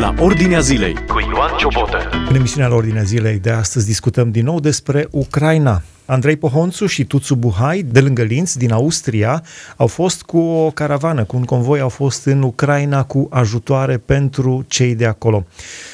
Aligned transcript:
la 0.00 0.14
Ordinea 0.18 0.60
Zilei 0.60 0.94
cu 0.94 1.20
Ioan 1.32 1.56
Ciobotă. 1.58 1.98
În 2.28 2.34
emisiunea 2.34 2.68
la 2.68 2.74
Ordinea 2.74 3.02
Zilei 3.02 3.38
de 3.38 3.50
astăzi 3.50 3.86
discutăm 3.86 4.30
din 4.30 4.44
nou 4.44 4.60
despre 4.60 5.06
Ucraina. 5.10 5.82
Andrei 6.04 6.36
Pohonțu 6.36 6.86
și 6.86 7.04
Tuțu 7.04 7.34
Buhai, 7.34 7.82
de 7.82 8.00
lângă 8.00 8.22
Linz, 8.22 8.56
din 8.56 8.72
Austria, 8.72 9.42
au 9.76 9.86
fost 9.86 10.22
cu 10.22 10.38
o 10.38 10.70
caravană, 10.70 11.24
cu 11.24 11.36
un 11.36 11.44
convoi, 11.44 11.80
au 11.80 11.88
fost 11.88 12.26
în 12.26 12.42
Ucraina 12.42 13.02
cu 13.02 13.28
ajutoare 13.30 13.98
pentru 13.98 14.64
cei 14.68 14.94
de 14.94 15.06
acolo. 15.06 15.46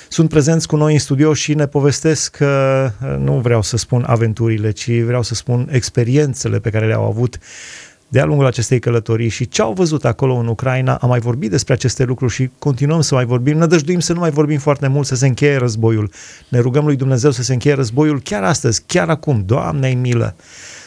Sunt 0.08 0.28
prezenți 0.28 0.66
cu 0.66 0.76
noi 0.76 0.92
în 0.92 0.98
studio 0.98 1.34
și 1.34 1.54
ne 1.54 1.66
povestesc, 1.66 2.38
nu 3.18 3.32
vreau 3.32 3.62
să 3.62 3.76
spun 3.76 4.04
aventurile, 4.06 4.70
ci 4.70 4.90
vreau 5.00 5.22
să 5.22 5.34
spun 5.34 5.68
experiențele 5.70 6.58
pe 6.58 6.70
care 6.70 6.86
le-au 6.86 7.06
avut 7.06 7.38
de-a 8.08 8.24
lungul 8.24 8.46
acestei 8.46 8.78
călătorii 8.78 9.28
și 9.28 9.48
ce 9.48 9.62
au 9.62 9.72
văzut 9.72 10.04
acolo 10.04 10.34
în 10.34 10.46
Ucraina. 10.46 10.94
Am 10.94 11.08
mai 11.08 11.18
vorbit 11.18 11.50
despre 11.50 11.72
aceste 11.72 12.04
lucruri 12.04 12.32
și 12.32 12.50
continuăm 12.58 13.00
să 13.00 13.14
mai 13.14 13.24
vorbim. 13.24 13.58
Ne 13.58 13.66
dăjduim 13.66 14.00
să 14.00 14.12
nu 14.12 14.20
mai 14.20 14.30
vorbim 14.30 14.58
foarte 14.58 14.88
mult, 14.88 15.06
să 15.06 15.14
se 15.14 15.26
încheie 15.26 15.56
războiul. 15.56 16.10
Ne 16.48 16.58
rugăm 16.58 16.84
lui 16.84 16.96
Dumnezeu 16.96 17.30
să 17.30 17.42
se 17.42 17.52
încheie 17.52 17.74
războiul 17.74 18.20
chiar 18.20 18.42
astăzi, 18.42 18.82
chiar 18.86 19.08
acum. 19.08 19.42
Doamne, 19.46 19.88
milă! 19.88 20.34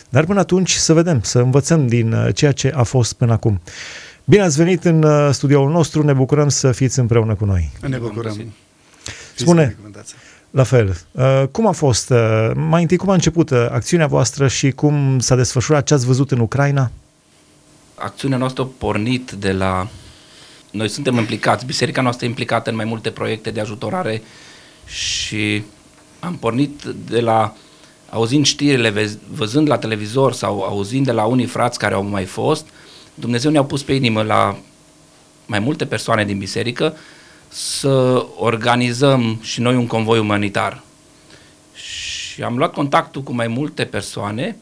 Dar 0.09 0.25
până 0.25 0.39
atunci 0.39 0.71
să 0.71 0.93
vedem, 0.93 1.21
să 1.21 1.39
învățăm 1.39 1.87
din 1.87 2.13
uh, 2.13 2.33
ceea 2.33 2.51
ce 2.51 2.71
a 2.75 2.83
fost 2.83 3.13
până 3.13 3.31
acum. 3.31 3.61
Bine 4.25 4.41
ați 4.41 4.57
venit 4.57 4.85
în 4.85 5.03
uh, 5.03 5.29
studioul 5.31 5.71
nostru, 5.71 6.03
ne 6.03 6.13
bucurăm 6.13 6.49
să 6.49 6.71
fiți 6.71 6.99
împreună 6.99 7.35
cu 7.35 7.45
noi. 7.45 7.71
Ne 7.87 7.97
bucurăm. 7.97 8.53
Spune, 9.35 9.77
la 10.51 10.63
fel. 10.63 10.97
Uh, 11.11 11.43
cum 11.51 11.67
a 11.67 11.71
fost, 11.71 12.13
mai 12.53 12.81
întâi, 12.81 12.97
cum 12.97 13.09
a 13.09 13.13
început 13.13 13.51
acțiunea 13.51 14.07
voastră 14.07 14.47
și 14.47 14.71
cum 14.71 15.19
s-a 15.19 15.35
desfășurat 15.35 15.83
ce 15.83 15.93
ați 15.93 16.05
văzut 16.05 16.31
în 16.31 16.39
Ucraina? 16.39 16.91
Acțiunea 17.99 18.37
noastră 18.37 18.63
a 18.63 18.69
pornit 18.77 19.31
de 19.31 19.51
la... 19.51 19.87
Noi 20.71 20.89
suntem 20.89 21.17
implicați, 21.17 21.65
biserica 21.65 22.01
noastră 22.01 22.25
e 22.25 22.29
implicată 22.29 22.69
în 22.69 22.75
mai 22.75 22.85
multe 22.85 23.09
proiecte 23.11 23.51
de 23.51 23.59
ajutorare 23.59 24.21
și 24.85 25.63
am 26.19 26.37
pornit 26.37 26.83
de 26.83 27.19
la 27.19 27.55
auzind 28.09 28.45
știrile, 28.45 29.09
văzând 29.31 29.67
la 29.67 29.77
televizor 29.77 30.33
sau 30.33 30.61
auzind 30.61 31.05
de 31.05 31.11
la 31.11 31.23
unii 31.23 31.45
frați 31.45 31.79
care 31.79 31.93
au 31.93 32.03
mai 32.03 32.25
fost, 32.25 32.67
Dumnezeu 33.13 33.51
ne-a 33.51 33.63
pus 33.63 33.83
pe 33.83 33.93
inimă 33.93 34.21
la 34.21 34.57
mai 35.45 35.59
multe 35.59 35.85
persoane 35.85 36.25
din 36.25 36.37
biserică 36.37 36.95
să 37.47 38.25
organizăm 38.37 39.39
și 39.41 39.61
noi 39.61 39.75
un 39.75 39.87
convoi 39.87 40.19
umanitar. 40.19 40.83
Și 41.73 42.43
am 42.43 42.57
luat 42.57 42.73
contactul 42.73 43.21
cu 43.21 43.33
mai 43.33 43.47
multe 43.47 43.85
persoane 43.85 44.57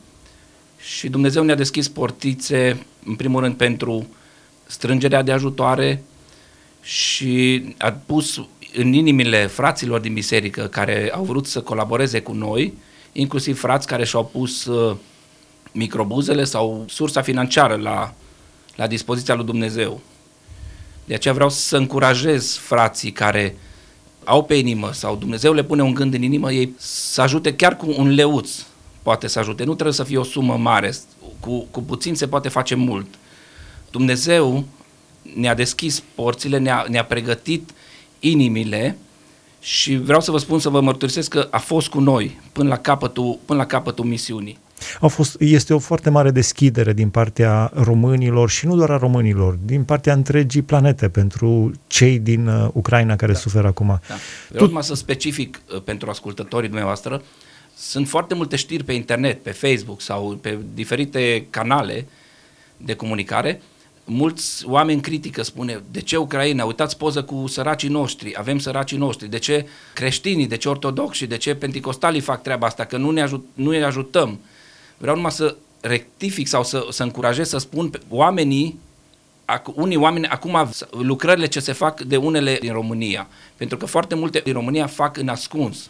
și 0.96 1.10
Dumnezeu 1.10 1.44
ne-a 1.44 1.56
deschis 1.56 1.88
portițe, 1.88 2.86
în 3.06 3.16
primul 3.16 3.42
rând, 3.42 3.56
pentru 3.56 4.08
strângerea 4.66 5.22
de 5.22 5.32
ajutoare 5.32 6.04
și 6.82 7.64
a 7.78 7.92
pus 7.92 8.42
în 8.74 8.94
inimile 8.94 9.48
fraților 9.48 10.00
din 10.00 10.14
biserică 10.14 10.68
care 10.68 11.12
au 11.14 11.24
vrut 11.24 11.46
să 11.46 11.62
colaboreze 11.62 12.22
cu 12.22 12.34
noi, 12.34 12.74
inclusiv 13.12 13.60
frați 13.60 13.88
care 13.88 14.06
și-au 14.06 14.26
pus 14.26 14.66
uh, 14.66 14.96
microbuzele 15.72 16.44
sau 16.44 16.86
sursa 16.88 17.22
financiară 17.22 17.76
la, 17.76 18.14
la 18.76 18.88
dispoziția 18.88 19.36
lui 19.36 19.46
Dumnezeu. 19.46 20.02
De 21.06 21.14
aceea 21.14 21.34
vreau 21.34 21.50
să 21.50 21.78
încurajez 21.78 22.56
frații 22.56 23.12
care 23.12 23.58
au 24.24 24.44
pe 24.44 24.54
inimă 24.54 24.94
sau 24.94 25.16
Dumnezeu 25.16 25.54
le 25.54 25.64
pune 25.64 25.82
un 25.82 25.94
gând 25.94 26.14
în 26.14 26.22
inimă 26.22 26.52
ei 26.52 26.74
să 26.78 27.22
ajute 27.22 27.56
chiar 27.56 27.78
cu 27.78 27.94
un 27.98 28.10
leuț, 28.10 28.50
poate 29.08 29.28
să 29.28 29.40
ajute. 29.40 29.64
Nu 29.64 29.74
trebuie 29.74 29.96
să 29.96 30.04
fie 30.04 30.18
o 30.18 30.24
sumă 30.24 30.58
mare, 30.58 30.94
cu, 31.40 31.68
cu 31.72 31.82
puțin 31.82 32.16
se 32.16 32.28
poate 32.28 32.50
face 32.50 32.76
mult. 32.76 33.08
Dumnezeu 33.92 34.66
ne-a 35.36 35.54
deschis 35.54 36.04
porțile, 36.16 36.58
ne-a, 36.58 36.86
ne-a 36.90 37.04
pregătit 37.06 37.70
inimile 38.20 38.98
și 39.60 39.96
vreau 39.96 40.22
să 40.22 40.32
vă 40.32 40.38
spun, 40.38 40.60
să 40.60 40.70
vă 40.70 40.82
mărturisesc 40.82 41.30
că 41.30 41.48
a 41.52 41.58
fost 41.58 41.88
cu 41.88 42.00
noi 42.00 42.40
până 42.52 42.70
la 42.70 42.78
capătul, 42.78 43.40
până 43.46 43.60
la 43.60 43.66
capătul 43.66 44.06
misiunii. 44.06 44.58
Au 45.00 45.10
fost, 45.10 45.36
este 45.40 45.74
o 45.74 45.80
foarte 45.80 46.10
mare 46.10 46.32
deschidere 46.32 46.94
din 46.94 47.10
partea 47.10 47.72
românilor 47.74 48.50
și 48.50 48.66
nu 48.66 48.76
doar 48.76 48.90
a 48.90 48.98
românilor, 48.98 49.58
din 49.66 49.84
partea 49.84 50.14
întregii 50.14 50.62
planete 50.62 51.10
pentru 51.10 51.72
cei 51.88 52.20
din 52.20 52.48
uh, 52.48 52.70
Ucraina 52.74 53.16
care 53.16 53.32
da. 53.32 53.38
suferă 53.38 53.68
acum. 53.68 53.88
Da. 54.08 54.16
Vreau 54.50 54.68
tu... 54.68 54.82
să 54.82 54.96
specific 54.96 55.62
uh, 55.74 55.82
pentru 55.82 56.10
ascultătorii 56.10 56.68
dumneavoastră 56.68 57.22
sunt 57.78 58.08
foarte 58.08 58.34
multe 58.34 58.56
știri 58.56 58.84
pe 58.84 58.94
internet, 58.94 59.44
pe 59.44 59.52
Facebook 59.52 60.02
sau 60.02 60.38
pe 60.42 60.58
diferite 60.74 61.48
canale 61.50 62.08
de 62.78 62.96
comunicare. 62.96 63.62
Mulți 64.06 64.66
oameni 64.68 65.02
critică, 65.02 65.44
spune, 65.44 65.84
de 65.92 66.02
ce 66.02 66.18
Ucraina? 66.18 66.64
Uitați 66.64 66.98
poză 66.98 67.24
cu 67.24 67.48
săracii 67.48 67.90
noștri, 67.90 68.38
avem 68.38 68.60
săracii 68.60 68.98
noștri. 68.98 69.30
De 69.30 69.38
ce 69.38 69.68
creștinii, 69.94 70.48
de 70.48 70.58
ce 70.58 70.70
ortodoxi, 70.70 71.28
de 71.28 71.38
ce 71.38 71.56
penticostalii 71.56 72.22
fac 72.22 72.42
treaba 72.42 72.68
asta? 72.68 72.86
Că 72.86 72.98
nu 72.98 73.12
ne, 73.12 73.22
ajut, 73.22 73.46
nu 73.54 73.72
ne 73.72 73.84
ajutăm. 73.84 74.40
Vreau 74.98 75.16
numai 75.16 75.32
să 75.32 75.56
rectific 75.82 76.48
sau 76.48 76.64
să, 76.64 76.88
să 76.90 77.04
încurajez 77.04 77.50
să 77.50 77.58
spun 77.58 77.92
oamenii 78.10 78.80
unii 79.74 79.98
oameni, 79.98 80.28
acum 80.28 80.70
lucrările 80.92 81.46
ce 81.46 81.60
se 81.60 81.72
fac 81.72 82.02
de 82.02 82.18
unele 82.18 82.58
din 82.62 82.72
România, 82.72 83.28
pentru 83.56 83.78
că 83.78 83.86
foarte 83.86 84.16
multe 84.16 84.40
din 84.40 84.54
România 84.54 84.88
fac 84.88 85.18
în 85.18 85.28
ascuns 85.28 85.90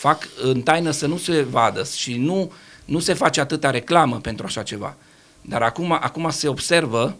fac 0.00 0.28
în 0.42 0.60
taină 0.60 0.90
să 0.90 1.06
nu 1.06 1.16
se 1.16 1.42
vadă 1.42 1.84
și 1.96 2.16
nu, 2.16 2.52
nu 2.84 2.98
se 2.98 3.14
face 3.14 3.40
atâta 3.40 3.70
reclamă 3.70 4.16
pentru 4.16 4.46
așa 4.46 4.62
ceva. 4.62 4.96
Dar 5.40 5.62
acum, 5.62 5.92
acum 5.92 6.30
se 6.30 6.48
observă 6.48 7.16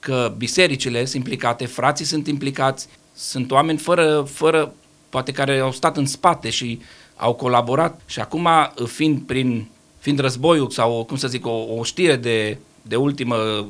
că 0.00 0.34
bisericile 0.36 1.04
sunt 1.04 1.14
implicate, 1.14 1.66
frații 1.66 2.04
sunt 2.04 2.26
implicați, 2.26 2.88
sunt 3.14 3.50
oameni 3.50 3.78
fără, 3.78 4.26
fără 4.30 4.74
poate 5.08 5.32
care 5.32 5.58
au 5.58 5.72
stat 5.72 5.96
în 5.96 6.06
spate 6.06 6.50
și 6.50 6.80
au 7.16 7.34
colaborat 7.34 8.00
și 8.06 8.20
acum 8.20 8.48
fiind 8.86 9.20
prin 9.20 9.68
fiind 9.98 10.18
războiul 10.18 10.70
sau 10.70 11.04
cum 11.04 11.16
să 11.16 11.28
zic 11.28 11.46
o, 11.46 11.64
o 11.76 11.82
știre 11.82 12.16
de, 12.16 12.58
de 12.82 12.96
ultimă 12.96 13.66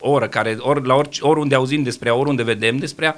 oră 0.00 0.28
care 0.28 0.56
ori, 0.58 0.86
la 0.86 0.94
orice, 0.94 1.24
oriunde 1.24 1.54
auzim 1.54 1.82
despre 1.82 2.10
oriunde 2.10 2.42
vedem 2.42 2.76
despre 2.76 3.04
ea, 3.04 3.16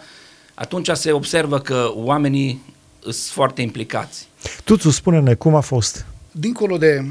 atunci 0.54 0.88
se 0.88 1.12
observă 1.12 1.58
că 1.58 1.92
oamenii 1.94 2.60
sunt 3.02 3.14
foarte 3.14 3.62
implicați. 3.62 4.28
Tuțu, 4.64 4.90
spune-ne 4.90 5.34
cum 5.34 5.54
a 5.54 5.60
fost. 5.60 6.06
Dincolo 6.32 6.78
de 6.78 7.04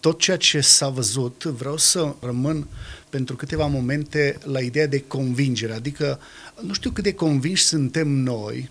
tot 0.00 0.18
ceea 0.18 0.36
ce 0.36 0.60
s-a 0.60 0.88
văzut, 0.88 1.44
vreau 1.44 1.76
să 1.76 2.14
rămân 2.20 2.66
pentru 3.08 3.36
câteva 3.36 3.66
momente 3.66 4.38
la 4.44 4.60
ideea 4.60 4.86
de 4.86 5.04
convingere, 5.06 5.72
adică 5.72 6.20
nu 6.60 6.72
știu 6.72 6.90
cât 6.90 7.04
de 7.04 7.14
convinși 7.14 7.64
suntem 7.64 8.08
noi 8.08 8.70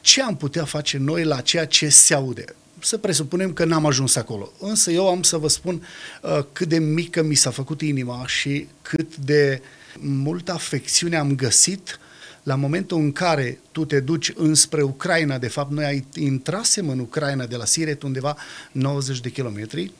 ce 0.00 0.22
am 0.22 0.36
putea 0.36 0.64
face 0.64 0.98
noi 0.98 1.24
la 1.24 1.40
ceea 1.40 1.66
ce 1.66 1.88
se 1.88 2.14
aude. 2.14 2.44
Să 2.78 2.98
presupunem 2.98 3.52
că 3.52 3.64
n-am 3.64 3.86
ajuns 3.86 4.16
acolo. 4.16 4.52
Însă 4.58 4.90
eu 4.90 5.08
am 5.08 5.22
să 5.22 5.36
vă 5.36 5.48
spun 5.48 5.86
uh, 6.22 6.44
cât 6.52 6.68
de 6.68 6.78
mică 6.78 7.22
mi 7.22 7.34
s-a 7.34 7.50
făcut 7.50 7.80
inima 7.80 8.26
și 8.26 8.66
cât 8.82 9.16
de 9.16 9.62
multă 9.98 10.52
afecțiune 10.52 11.16
am 11.16 11.34
găsit 11.34 11.98
la 12.42 12.54
momentul 12.54 12.98
în 12.98 13.12
care 13.12 13.60
tu 13.72 13.84
te 13.84 14.00
duci 14.00 14.32
înspre 14.36 14.82
Ucraina, 14.82 15.38
de 15.38 15.48
fapt 15.48 15.70
noi 15.70 16.04
intrasem 16.14 16.88
în 16.88 16.98
Ucraina 16.98 17.46
de 17.46 17.56
la 17.56 17.64
Siret 17.64 18.02
undeva 18.02 18.36
90 18.72 19.20
de 19.20 19.30
kilometri, 19.30 19.92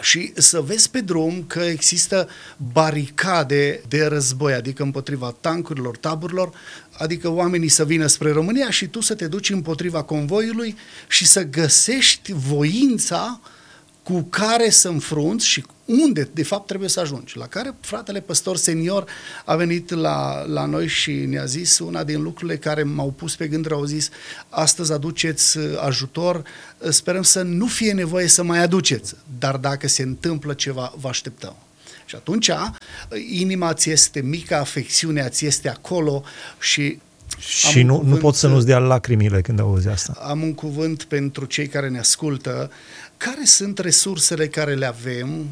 și 0.00 0.32
să 0.36 0.60
vezi 0.60 0.90
pe 0.90 1.00
drum 1.00 1.44
că 1.46 1.60
există 1.60 2.28
baricade 2.72 3.80
de 3.88 4.04
război, 4.04 4.52
adică 4.52 4.82
împotriva 4.82 5.36
tancurilor, 5.40 5.96
taburilor, 5.96 6.52
adică 6.98 7.28
oamenii 7.28 7.68
să 7.68 7.84
vină 7.84 8.06
spre 8.06 8.32
România 8.32 8.70
și 8.70 8.86
tu 8.86 9.00
să 9.00 9.14
te 9.14 9.26
duci 9.26 9.50
împotriva 9.50 10.02
convoiului 10.02 10.76
și 11.08 11.26
să 11.26 11.44
găsești 11.44 12.32
voința 12.32 13.40
cu 14.02 14.22
care 14.22 14.70
să 14.70 14.88
înfrunți 14.88 15.46
și 15.46 15.64
unde 15.84 16.28
de 16.32 16.42
fapt 16.42 16.66
trebuie 16.66 16.88
să 16.88 17.00
ajungi. 17.00 17.36
La 17.36 17.46
care 17.46 17.74
fratele 17.80 18.20
păstor 18.20 18.56
senior 18.56 19.04
a 19.44 19.56
venit 19.56 19.90
la, 19.90 20.44
la 20.46 20.64
noi 20.64 20.86
și 20.86 21.12
ne-a 21.12 21.44
zis 21.44 21.78
una 21.78 22.04
din 22.04 22.22
lucrurile 22.22 22.56
care 22.56 22.82
m-au 22.82 23.10
pus 23.10 23.36
pe 23.36 23.46
gând, 23.46 23.72
au 23.72 23.84
zis 23.84 24.08
astăzi 24.48 24.92
aduceți 24.92 25.58
uh, 25.58 25.64
ajutor, 25.84 26.36
uh, 26.36 26.90
sperăm 26.90 27.22
să 27.22 27.42
nu 27.42 27.66
fie 27.66 27.92
nevoie 27.92 28.26
să 28.26 28.42
mai 28.42 28.58
aduceți, 28.58 29.14
dar 29.38 29.56
dacă 29.56 29.88
se 29.88 30.02
întâmplă 30.02 30.52
ceva, 30.52 30.92
vă 30.96 31.08
așteptăm. 31.08 31.56
Și 32.04 32.14
atunci 32.14 32.48
uh, 32.48 32.70
inima 33.30 33.74
ți 33.74 33.90
este 33.90 34.20
mică, 34.20 34.54
afecțiunea 34.54 35.28
ți 35.28 35.46
este 35.46 35.68
acolo 35.68 36.22
și 36.58 37.00
și 37.38 37.82
nu, 37.82 37.94
cuvânt, 37.94 38.14
nu 38.14 38.20
pot 38.20 38.34
să 38.34 38.48
nu-ți 38.48 38.66
dea 38.66 38.78
lacrimile 38.78 39.40
când 39.40 39.60
auzi 39.60 39.88
asta. 39.88 40.12
Am 40.22 40.42
un 40.42 40.54
cuvânt 40.54 41.02
pentru 41.02 41.44
cei 41.44 41.66
care 41.66 41.88
ne 41.88 41.98
ascultă. 41.98 42.70
Care 43.16 43.44
sunt 43.44 43.78
resursele 43.78 44.48
care 44.48 44.74
le 44.74 44.86
avem 44.86 45.46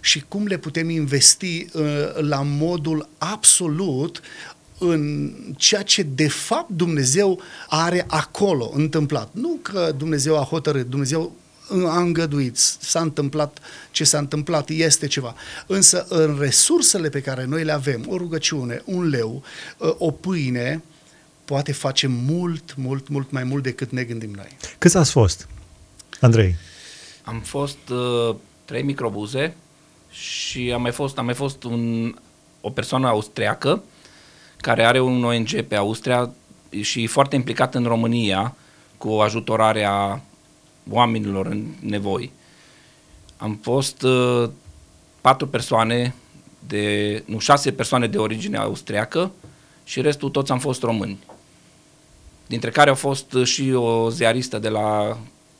și 0.00 0.24
cum 0.28 0.46
le 0.46 0.56
putem 0.56 0.90
investi 0.90 1.66
uh, 1.72 1.82
la 2.14 2.42
modul 2.42 3.08
absolut 3.18 4.20
în 4.78 5.32
ceea 5.56 5.82
ce 5.82 6.02
de 6.02 6.28
fapt 6.28 6.70
Dumnezeu 6.70 7.40
are 7.68 8.04
acolo 8.08 8.72
întâmplat. 8.74 9.28
Nu 9.32 9.58
că 9.62 9.94
Dumnezeu 9.96 10.38
a 10.38 10.42
hotărât, 10.42 10.88
Dumnezeu 10.88 11.32
a 11.86 12.00
îngăduit, 12.00 12.56
s-a 12.80 13.00
întâmplat 13.00 13.58
ce 13.90 14.04
s-a 14.04 14.18
întâmplat, 14.18 14.68
este 14.68 15.06
ceva. 15.06 15.34
Însă 15.66 16.06
în 16.08 16.36
resursele 16.40 17.08
pe 17.08 17.20
care 17.20 17.44
noi 17.44 17.64
le 17.64 17.72
avem, 17.72 18.04
o 18.08 18.16
rugăciune, 18.16 18.82
un 18.84 19.08
leu, 19.08 19.42
uh, 19.78 19.94
o 19.98 20.10
pâine, 20.10 20.82
poate 21.44 21.72
face 21.72 22.06
mult, 22.06 22.74
mult, 22.76 23.08
mult 23.08 23.30
mai 23.30 23.44
mult 23.44 23.62
decât 23.62 23.90
ne 23.90 24.02
gândim 24.02 24.30
noi. 24.36 24.56
Câți 24.78 24.96
ați 24.96 25.10
fost, 25.10 25.48
Andrei? 26.20 26.56
Am 27.22 27.40
fost 27.40 27.78
uh, 27.90 28.36
trei 28.64 28.82
microbuze 28.82 29.54
și 30.20 30.72
am 30.74 30.82
mai 30.82 30.92
fost, 30.92 31.18
am 31.18 31.24
mai 31.24 31.34
fost 31.34 31.62
un, 31.62 32.14
o 32.60 32.70
persoană 32.70 33.06
austriacă 33.06 33.82
care 34.56 34.84
are 34.84 35.00
un 35.00 35.24
ONG 35.24 35.62
pe 35.62 35.76
Austria 35.76 36.30
și 36.80 37.02
e 37.02 37.06
foarte 37.06 37.34
implicat 37.36 37.74
în 37.74 37.84
România 37.84 38.54
cu 38.96 39.08
ajutorarea 39.08 40.22
oamenilor 40.90 41.46
în 41.46 41.66
nevoi. 41.80 42.32
Am 43.36 43.58
fost 43.62 44.02
uh, 44.02 44.50
patru 45.20 45.46
persoane, 45.46 46.14
de, 46.66 47.22
nu, 47.26 47.38
șase 47.38 47.72
persoane 47.72 48.06
de 48.06 48.18
origine 48.18 48.56
austriacă 48.56 49.32
și 49.84 50.00
restul 50.00 50.30
toți 50.30 50.52
am 50.52 50.58
fost 50.58 50.82
români. 50.82 51.18
Dintre 52.46 52.70
care 52.70 52.88
au 52.88 52.94
fost 52.94 53.36
și 53.44 53.72
o 53.72 54.10
ziaristă 54.10 54.58
de 54.58 54.68
la, 54.68 55.18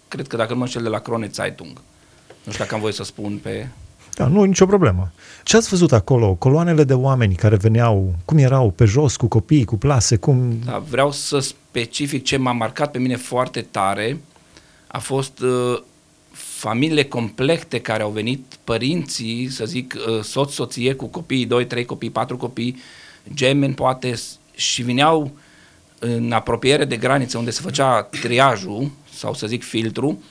cred 0.08 0.26
că 0.26 0.36
dacă 0.36 0.52
nu 0.52 0.58
mă 0.58 0.64
înșel, 0.64 0.82
de 0.82 0.88
la 0.88 0.98
Krone 0.98 1.28
Zeitung. 1.32 1.80
Nu 2.44 2.52
știu 2.52 2.64
dacă 2.64 2.74
am 2.74 2.80
voie 2.80 2.92
să 2.92 3.04
spun 3.04 3.38
pe... 3.38 3.68
Da, 4.18 4.26
nu, 4.26 4.44
nicio 4.44 4.66
problemă. 4.66 5.12
Ce 5.42 5.56
ați 5.56 5.68
văzut 5.68 5.92
acolo? 5.92 6.34
Coloanele 6.34 6.84
de 6.84 6.94
oameni 6.94 7.34
care 7.34 7.56
veneau, 7.56 8.14
cum 8.24 8.38
erau, 8.38 8.70
pe 8.70 8.84
jos, 8.84 9.16
cu 9.16 9.26
copii, 9.26 9.64
cu 9.64 9.76
plase, 9.76 10.16
cum... 10.16 10.58
Da, 10.64 10.78
vreau 10.78 11.12
să 11.12 11.38
specific 11.38 12.24
ce 12.24 12.36
m-a 12.36 12.52
marcat 12.52 12.90
pe 12.90 12.98
mine 12.98 13.16
foarte 13.16 13.60
tare 13.60 14.20
a 14.86 14.98
fost 14.98 15.40
uh, 15.40 15.82
familiile 16.30 17.04
complete 17.04 17.80
care 17.80 18.02
au 18.02 18.10
venit, 18.10 18.58
părinții, 18.64 19.48
să 19.48 19.64
zic, 19.64 19.94
uh, 19.94 20.22
soț, 20.22 20.52
soție 20.52 20.94
cu 20.94 21.06
copii, 21.06 21.46
2, 21.46 21.66
3 21.66 21.84
copii, 21.84 22.10
4 22.10 22.36
copii, 22.36 22.76
gemeni 23.34 23.74
poate, 23.74 24.14
și 24.54 24.82
vineau 24.82 25.30
în 25.98 26.32
apropiere 26.32 26.84
de 26.84 26.96
graniță 26.96 27.38
unde 27.38 27.50
se 27.50 27.60
făcea 27.60 28.02
triajul, 28.02 28.90
sau 29.14 29.34
să 29.34 29.46
zic 29.46 29.64
filtru, 29.64 30.22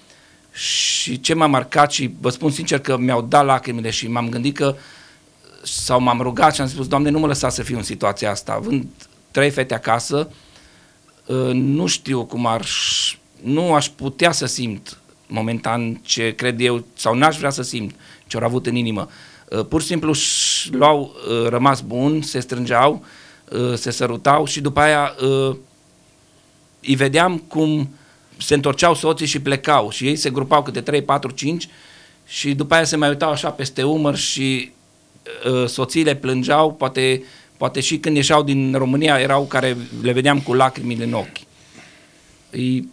și 0.57 1.19
ce 1.19 1.33
m-a 1.33 1.45
marcat 1.45 1.91
și 1.91 2.11
vă 2.21 2.29
spun 2.29 2.51
sincer 2.51 2.79
că 2.79 2.97
mi-au 2.97 3.21
dat 3.21 3.45
lacrimile 3.45 3.89
și 3.89 4.07
m-am 4.07 4.29
gândit 4.29 4.55
că 4.55 4.75
sau 5.63 5.99
m-am 5.99 6.21
rugat 6.21 6.55
și 6.55 6.61
am 6.61 6.67
spus, 6.67 6.87
Doamne, 6.87 7.09
nu 7.09 7.19
mă 7.19 7.27
lăsa 7.27 7.49
să 7.49 7.63
fiu 7.63 7.77
în 7.77 7.83
situația 7.83 8.31
asta. 8.31 8.53
Având 8.53 8.87
trei 9.31 9.49
fete 9.49 9.73
acasă, 9.73 10.31
uh, 11.25 11.51
nu 11.53 11.85
știu 11.85 12.25
cum 12.25 12.45
ar... 12.45 12.65
Nu 13.41 13.73
aș 13.73 13.87
putea 13.87 14.31
să 14.31 14.45
simt 14.45 14.97
momentan 15.27 15.99
ce 16.03 16.35
cred 16.35 16.59
eu, 16.59 16.85
sau 16.93 17.15
n-aș 17.15 17.37
vrea 17.37 17.49
să 17.49 17.61
simt 17.61 17.95
ce 18.27 18.37
au 18.37 18.43
avut 18.43 18.65
în 18.65 18.75
inimă. 18.75 19.09
Uh, 19.49 19.65
pur 19.65 19.81
și 19.81 19.87
simplu 19.87 20.13
l-au 20.71 21.15
uh, 21.29 21.47
rămas 21.47 21.81
bun, 21.81 22.21
se 22.21 22.39
strângeau, 22.39 23.05
se 23.75 23.91
sărutau 23.91 24.45
și 24.45 24.61
după 24.61 24.79
aia 24.79 25.15
îi 26.81 26.95
vedeam 26.95 27.37
cum 27.37 27.89
se 28.37 28.53
întorceau 28.53 28.95
soții 28.95 29.25
și 29.25 29.41
plecau 29.41 29.89
și 29.89 30.07
ei 30.07 30.15
se 30.15 30.29
grupau 30.29 30.63
câte 30.63 30.81
3, 30.81 31.01
4, 31.01 31.31
5 31.31 31.67
și 32.27 32.53
după 32.53 32.73
aia 32.73 32.83
se 32.83 32.95
mai 32.95 33.09
uitau 33.09 33.31
așa 33.31 33.49
peste 33.49 33.83
umăr 33.83 34.15
și 34.15 34.71
uh, 35.51 35.67
soțiile 35.67 36.15
plângeau, 36.15 36.73
poate, 36.73 37.23
poate 37.57 37.79
și 37.79 37.97
când 37.97 38.15
ieșeau 38.15 38.43
din 38.43 38.73
România 38.77 39.19
erau 39.19 39.43
care 39.45 39.77
le 40.01 40.11
vedeam 40.11 40.39
cu 40.39 40.53
lacrimile 40.53 41.03
în 41.03 41.13
ochi. 41.13 41.37
E 42.51 42.83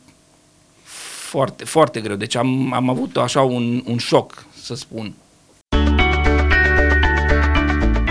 foarte, 1.29 1.64
foarte 1.64 2.00
greu, 2.00 2.17
deci 2.17 2.35
am, 2.35 2.73
am 2.73 2.90
avut 2.90 3.17
așa 3.17 3.40
un, 3.40 3.82
un 3.87 3.99
șoc, 3.99 4.44
să 4.62 4.75
spun. 4.75 5.14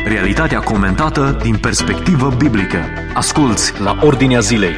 Realitatea 0.06 0.60
comentată 0.60 1.40
din 1.42 1.58
perspectivă 1.58 2.30
biblică. 2.38 2.84
Asculți 3.14 3.82
la 3.82 3.98
Ordinea 4.02 4.40
Zilei. 4.40 4.74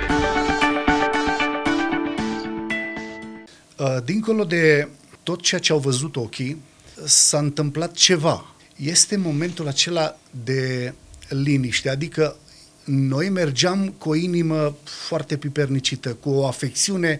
Dincolo 4.05 4.43
de 4.43 4.87
tot 5.23 5.41
ceea 5.41 5.61
ce 5.61 5.71
au 5.71 5.79
văzut 5.79 6.15
ochii, 6.15 6.61
s-a 7.05 7.37
întâmplat 7.37 7.91
ceva. 7.91 8.55
Este 8.75 9.15
momentul 9.15 9.67
acela 9.67 10.17
de 10.43 10.93
liniște, 11.29 11.89
adică 11.89 12.35
noi 12.83 13.29
mergeam 13.29 13.87
cu 13.97 14.09
o 14.09 14.15
inimă 14.15 14.75
foarte 14.83 15.37
pipernicită, 15.37 16.13
cu 16.13 16.29
o 16.29 16.47
afecțiune 16.47 17.19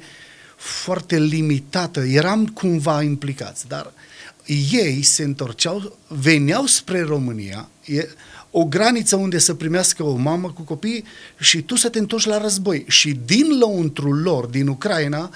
foarte 0.58 1.20
limitată, 1.20 2.00
eram 2.00 2.48
cumva 2.48 3.02
implicați, 3.02 3.68
dar 3.68 3.94
ei 4.72 5.02
se 5.02 5.24
întorceau, 5.24 5.98
veneau 6.08 6.66
spre 6.66 7.02
România, 7.02 7.70
o 8.58 8.66
graniță 8.66 9.16
unde 9.16 9.38
să 9.38 9.54
primească 9.54 10.04
o 10.04 10.16
mamă 10.16 10.52
cu 10.52 10.62
copii 10.62 11.04
și 11.40 11.62
tu 11.62 11.76
să 11.76 11.90
te 11.90 12.00
întorci 12.00 12.26
la 12.26 12.38
război. 12.38 12.86
Și 12.88 13.20
din 13.26 13.58
lăuntrul 13.60 14.22
lor, 14.22 14.46
din 14.46 14.68
Ucraina, 14.68 15.30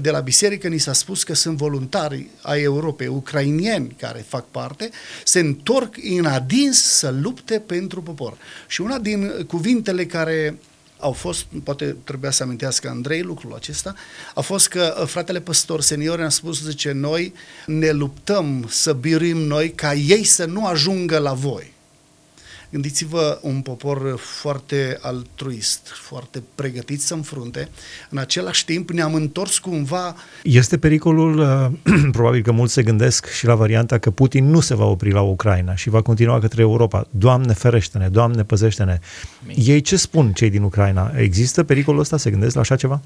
de 0.00 0.10
la 0.10 0.20
biserică, 0.20 0.68
ni 0.68 0.78
s-a 0.78 0.92
spus 0.92 1.22
că 1.22 1.34
sunt 1.34 1.56
voluntari 1.56 2.26
ai 2.42 2.62
Europei, 2.62 3.06
ucrainieni 3.06 3.96
care 3.98 4.24
fac 4.28 4.44
parte, 4.50 4.90
se 5.24 5.38
întorc 5.38 5.94
în 6.18 6.24
adins 6.24 6.82
să 6.82 7.14
lupte 7.20 7.58
pentru 7.58 8.02
popor. 8.02 8.36
Și 8.66 8.80
una 8.80 8.98
din 8.98 9.44
cuvintele 9.46 10.06
care 10.06 10.58
au 10.98 11.12
fost, 11.12 11.46
poate 11.64 11.96
trebuia 12.04 12.30
să 12.30 12.42
amintească 12.42 12.88
Andrei 12.88 13.22
lucrul 13.22 13.54
acesta, 13.54 13.94
a 14.34 14.40
fost 14.40 14.68
că 14.68 14.96
uh, 15.00 15.06
fratele 15.06 15.40
păstor 15.40 15.80
senior 15.80 16.18
ne-a 16.18 16.28
spus, 16.28 16.62
zice, 16.62 16.92
noi 16.92 17.32
ne 17.66 17.90
luptăm 17.90 18.66
să 18.70 18.92
birim 18.92 19.36
noi 19.36 19.70
ca 19.70 19.94
ei 19.94 20.24
să 20.24 20.44
nu 20.44 20.66
ajungă 20.66 21.18
la 21.18 21.32
voi. 21.32 21.73
Gândiți-vă 22.70 23.38
un 23.42 23.60
popor 23.60 24.18
foarte 24.18 24.98
altruist, 25.00 25.88
foarte 25.88 26.42
pregătit 26.54 27.00
să 27.00 27.14
înfrunte. 27.14 27.68
În 28.10 28.18
același 28.18 28.64
timp 28.64 28.90
ne-am 28.90 29.14
întors 29.14 29.58
cumva... 29.58 30.14
Este 30.42 30.78
pericolul, 30.78 31.38
uh, 31.38 31.92
probabil 32.12 32.42
că 32.42 32.52
mulți 32.52 32.72
se 32.72 32.82
gândesc 32.82 33.26
și 33.26 33.46
la 33.46 33.54
varianta 33.54 33.98
că 33.98 34.10
Putin 34.10 34.50
nu 34.50 34.60
se 34.60 34.74
va 34.74 34.84
opri 34.84 35.10
la 35.10 35.20
Ucraina 35.20 35.74
și 35.74 35.88
va 35.88 36.02
continua 36.02 36.40
către 36.40 36.62
Europa. 36.62 37.06
Doamne 37.10 37.52
ferește-ne, 37.52 38.08
Doamne 38.08 38.44
păzește-ne. 38.44 38.98
Ei 39.54 39.80
ce 39.80 39.96
spun 39.96 40.32
cei 40.32 40.50
din 40.50 40.62
Ucraina? 40.62 41.12
Există 41.16 41.64
pericolul 41.64 42.00
ăsta? 42.00 42.16
Se 42.16 42.30
gândesc 42.30 42.54
la 42.54 42.60
așa 42.60 42.76
ceva? 42.76 43.00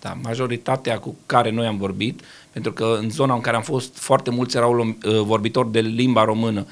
Da, 0.00 0.18
majoritatea 0.22 0.98
cu 0.98 1.16
care 1.26 1.50
noi 1.50 1.66
am 1.66 1.76
vorbit, 1.76 2.20
pentru 2.52 2.72
că 2.72 2.96
în 3.00 3.10
zona 3.10 3.34
în 3.34 3.40
care 3.40 3.56
am 3.56 3.62
fost, 3.62 3.98
foarte 3.98 4.30
mulți 4.30 4.56
erau 4.56 4.78
uh, 4.78 4.94
vorbitori 5.24 5.72
de 5.72 5.80
limba 5.80 6.24
română 6.24 6.66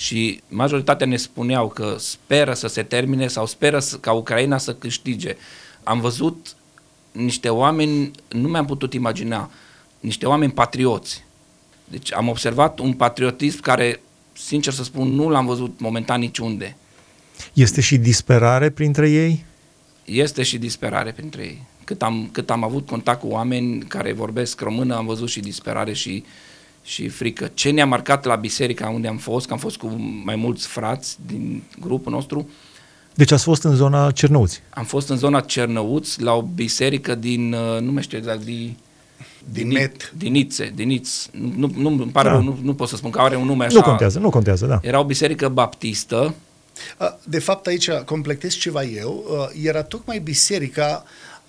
și 0.00 0.42
majoritatea 0.48 1.06
ne 1.06 1.16
spuneau 1.16 1.68
că 1.68 1.96
speră 1.98 2.54
să 2.54 2.66
se 2.66 2.82
termine 2.82 3.26
sau 3.26 3.46
speră 3.46 3.80
ca 4.00 4.12
Ucraina 4.12 4.58
să 4.58 4.74
câștige. 4.74 5.36
Am 5.82 6.00
văzut 6.00 6.56
niște 7.12 7.48
oameni, 7.48 8.10
nu 8.28 8.48
mi-am 8.48 8.64
putut 8.66 8.94
imagina, 8.94 9.50
niște 10.00 10.26
oameni 10.26 10.52
patrioți. 10.52 11.24
Deci 11.84 12.14
am 12.14 12.28
observat 12.28 12.78
un 12.78 12.92
patriotism 12.92 13.60
care, 13.60 14.00
sincer 14.32 14.72
să 14.72 14.82
spun, 14.82 15.08
nu 15.08 15.28
l-am 15.28 15.46
văzut 15.46 15.80
momentan 15.80 16.20
niciunde. 16.20 16.76
Este 17.52 17.80
și 17.80 17.96
disperare 17.96 18.70
printre 18.70 19.10
ei? 19.10 19.44
Este 20.04 20.42
și 20.42 20.58
disperare 20.58 21.12
printre 21.12 21.42
ei. 21.42 21.62
Cât 21.84 22.02
am, 22.02 22.28
cât 22.32 22.50
am 22.50 22.64
avut 22.64 22.86
contact 22.86 23.20
cu 23.20 23.26
oameni 23.26 23.82
care 23.82 24.12
vorbesc 24.12 24.60
română, 24.60 24.96
am 24.96 25.06
văzut 25.06 25.28
și 25.28 25.40
disperare 25.40 25.92
și 25.92 26.24
uh, 26.26 26.49
și 26.90 27.08
frică. 27.08 27.50
Ce 27.54 27.70
ne-a 27.70 27.86
marcat 27.86 28.24
la 28.24 28.34
biserica 28.34 28.88
unde 28.88 29.08
am 29.08 29.16
fost, 29.16 29.46
că 29.46 29.52
am 29.52 29.58
fost 29.58 29.76
cu 29.76 29.86
mai 30.24 30.36
mulți 30.36 30.66
frați 30.66 31.16
din 31.26 31.62
grupul 31.80 32.12
nostru. 32.12 32.48
Deci 33.14 33.32
ați 33.32 33.42
fost 33.42 33.62
în 33.62 33.74
zona 33.74 34.10
Cernăuți? 34.10 34.62
Am 34.70 34.84
fost 34.84 35.08
în 35.08 35.16
zona 35.16 35.40
Cernăuți, 35.40 36.22
la 36.22 36.32
o 36.32 36.42
biserică 36.42 37.14
din, 37.14 37.52
uh, 37.52 37.80
nu 37.80 37.92
mai 37.92 38.02
știu 38.02 38.18
exact, 38.18 38.44
din... 38.44 38.76
Din, 39.52 39.68
din 39.68 39.78
Net. 39.78 40.12
Din 40.16 40.34
Ițe, 40.34 40.72
din 40.74 40.90
Iț. 40.90 41.26
Nu, 41.30 41.70
nu, 41.76 41.88
nu, 41.88 42.02
îmi 42.02 42.12
pare 42.12 42.28
da. 42.28 42.38
nu, 42.38 42.58
nu 42.62 42.74
pot 42.74 42.88
să 42.88 42.96
spun 42.96 43.10
că 43.10 43.20
are 43.20 43.36
un 43.36 43.46
nume 43.46 43.64
așa. 43.64 43.74
Nu 43.74 43.82
contează, 43.82 44.18
nu 44.18 44.30
contează, 44.30 44.66
da. 44.66 44.78
Era 44.82 45.00
o 45.00 45.04
biserică 45.04 45.48
baptistă. 45.48 46.34
De 47.24 47.38
fapt, 47.38 47.66
aici 47.66 47.90
completez 47.90 48.54
ceva 48.54 48.82
eu. 48.82 49.24
Era 49.62 49.82
tocmai 49.82 50.18
biserica 50.18 51.04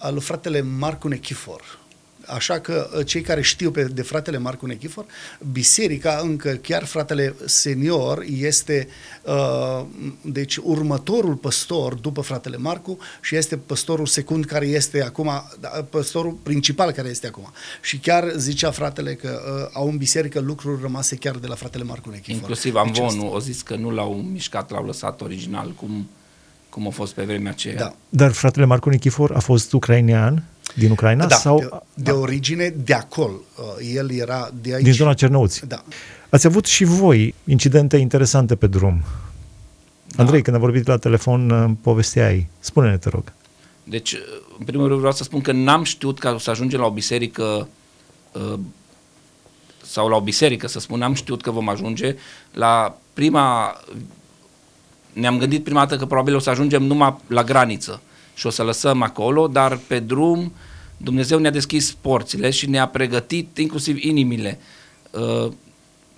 lui 0.09 0.21
fratele 0.21 0.61
Marcu 0.61 1.07
Nechifor 1.07 1.80
Așa 2.25 2.59
că 2.59 2.89
uh, 2.97 3.05
cei 3.05 3.21
care 3.21 3.41
știu 3.41 3.71
pe, 3.71 3.83
de 3.83 4.01
fratele 4.01 4.37
Marcu 4.37 4.65
Nechifor, 4.65 5.05
biserica 5.51 6.19
încă, 6.23 6.49
chiar 6.49 6.85
fratele 6.85 7.35
senior, 7.45 8.23
este 8.27 8.87
uh, 9.21 9.85
deci 10.21 10.57
următorul 10.57 11.35
păstor 11.35 11.93
după 11.93 12.21
fratele 12.21 12.57
Marcu 12.57 12.97
și 13.21 13.35
este 13.35 13.57
păstorul 13.57 14.05
secund 14.05 14.45
care 14.45 14.65
este 14.65 15.03
acum, 15.03 15.29
da, 15.59 15.69
păstorul 15.89 16.31
principal 16.31 16.91
care 16.91 17.07
este 17.07 17.27
acum. 17.27 17.51
Și 17.81 17.97
chiar 17.97 18.31
zicea 18.37 18.71
fratele 18.71 19.13
că 19.13 19.41
uh, 19.45 19.69
au 19.73 19.87
în 19.87 19.97
biserică 19.97 20.39
lucruri 20.39 20.81
rămase 20.81 21.15
chiar 21.15 21.35
de 21.35 21.47
la 21.47 21.55
fratele 21.55 21.83
Marcu 21.83 22.09
Nechifor. 22.09 22.39
Inclusiv 22.39 22.75
Amvonul 22.75 23.11
deci, 23.11 23.33
o 23.33 23.39
zis 23.39 23.61
că 23.61 23.75
nu 23.75 23.89
l-au 23.89 24.13
mișcat, 24.31 24.71
l-au 24.71 24.85
lăsat 24.85 25.21
original, 25.21 25.71
cum, 25.71 26.09
cum 26.69 26.87
a 26.87 26.89
fost 26.89 27.13
pe 27.13 27.23
vremea 27.23 27.51
aceea. 27.51 27.75
Da. 27.75 27.95
Dar 28.09 28.31
fratele 28.31 28.65
Marcu 28.65 28.89
Nichifor 28.89 29.31
a 29.35 29.39
fost 29.39 29.73
ucrainean? 29.73 30.43
Din 30.75 30.91
Ucraina? 30.91 31.25
Da, 31.25 31.35
sau... 31.35 31.59
de, 31.59 31.69
de 31.93 32.11
origine 32.11 32.73
de 32.83 32.93
acolo. 32.93 33.33
Uh, 33.57 33.93
el 33.93 34.11
era 34.11 34.49
de 34.61 34.73
aici. 34.73 34.83
Din 34.83 34.93
zona 34.93 35.13
Cernăuți. 35.13 35.67
Da. 35.67 35.83
Ați 36.29 36.47
avut 36.47 36.65
și 36.65 36.83
voi 36.83 37.33
incidente 37.45 37.97
interesante 37.97 38.55
pe 38.55 38.67
drum. 38.67 39.03
Da. 40.05 40.23
Andrei, 40.23 40.41
când 40.41 40.55
a 40.55 40.59
vorbit 40.59 40.87
la 40.87 40.97
telefon, 40.97 41.49
uh, 41.49 41.71
povesteai. 41.81 42.47
Spune-ne, 42.59 42.97
te 42.97 43.09
rog. 43.09 43.23
Deci, 43.83 44.15
în 44.59 44.65
primul 44.65 44.87
rând 44.87 44.99
vreau 44.99 45.13
să 45.13 45.23
spun 45.23 45.41
că 45.41 45.51
n-am 45.51 45.83
știut 45.83 46.19
ca 46.19 46.37
să 46.39 46.49
ajungem 46.49 46.79
la 46.79 46.85
o 46.85 46.91
biserică 46.91 47.67
uh, 48.31 48.59
sau 49.83 50.07
la 50.07 50.15
o 50.15 50.21
biserică, 50.21 50.67
să 50.67 50.79
spun, 50.79 50.99
n-am 50.99 51.13
știut 51.13 51.41
că 51.41 51.51
vom 51.51 51.69
ajunge. 51.69 52.15
La 52.53 52.97
prima, 53.13 53.77
ne-am 55.13 55.37
gândit 55.37 55.63
prima 55.63 55.79
dată 55.79 55.97
că 55.97 56.05
probabil 56.05 56.35
o 56.35 56.39
să 56.39 56.49
ajungem 56.49 56.83
numai 56.83 57.17
la 57.27 57.43
graniță 57.43 58.01
și 58.41 58.47
o 58.47 58.49
să 58.49 58.63
lăsăm 58.63 59.01
acolo, 59.01 59.47
dar 59.47 59.79
pe 59.87 59.99
drum 59.99 60.53
Dumnezeu 60.97 61.39
ne-a 61.39 61.51
deschis 61.51 61.97
porțile 62.01 62.49
și 62.49 62.69
ne-a 62.69 62.87
pregătit 62.87 63.57
inclusiv 63.57 64.03
inimile. 64.03 64.59
Uh, 65.11 65.51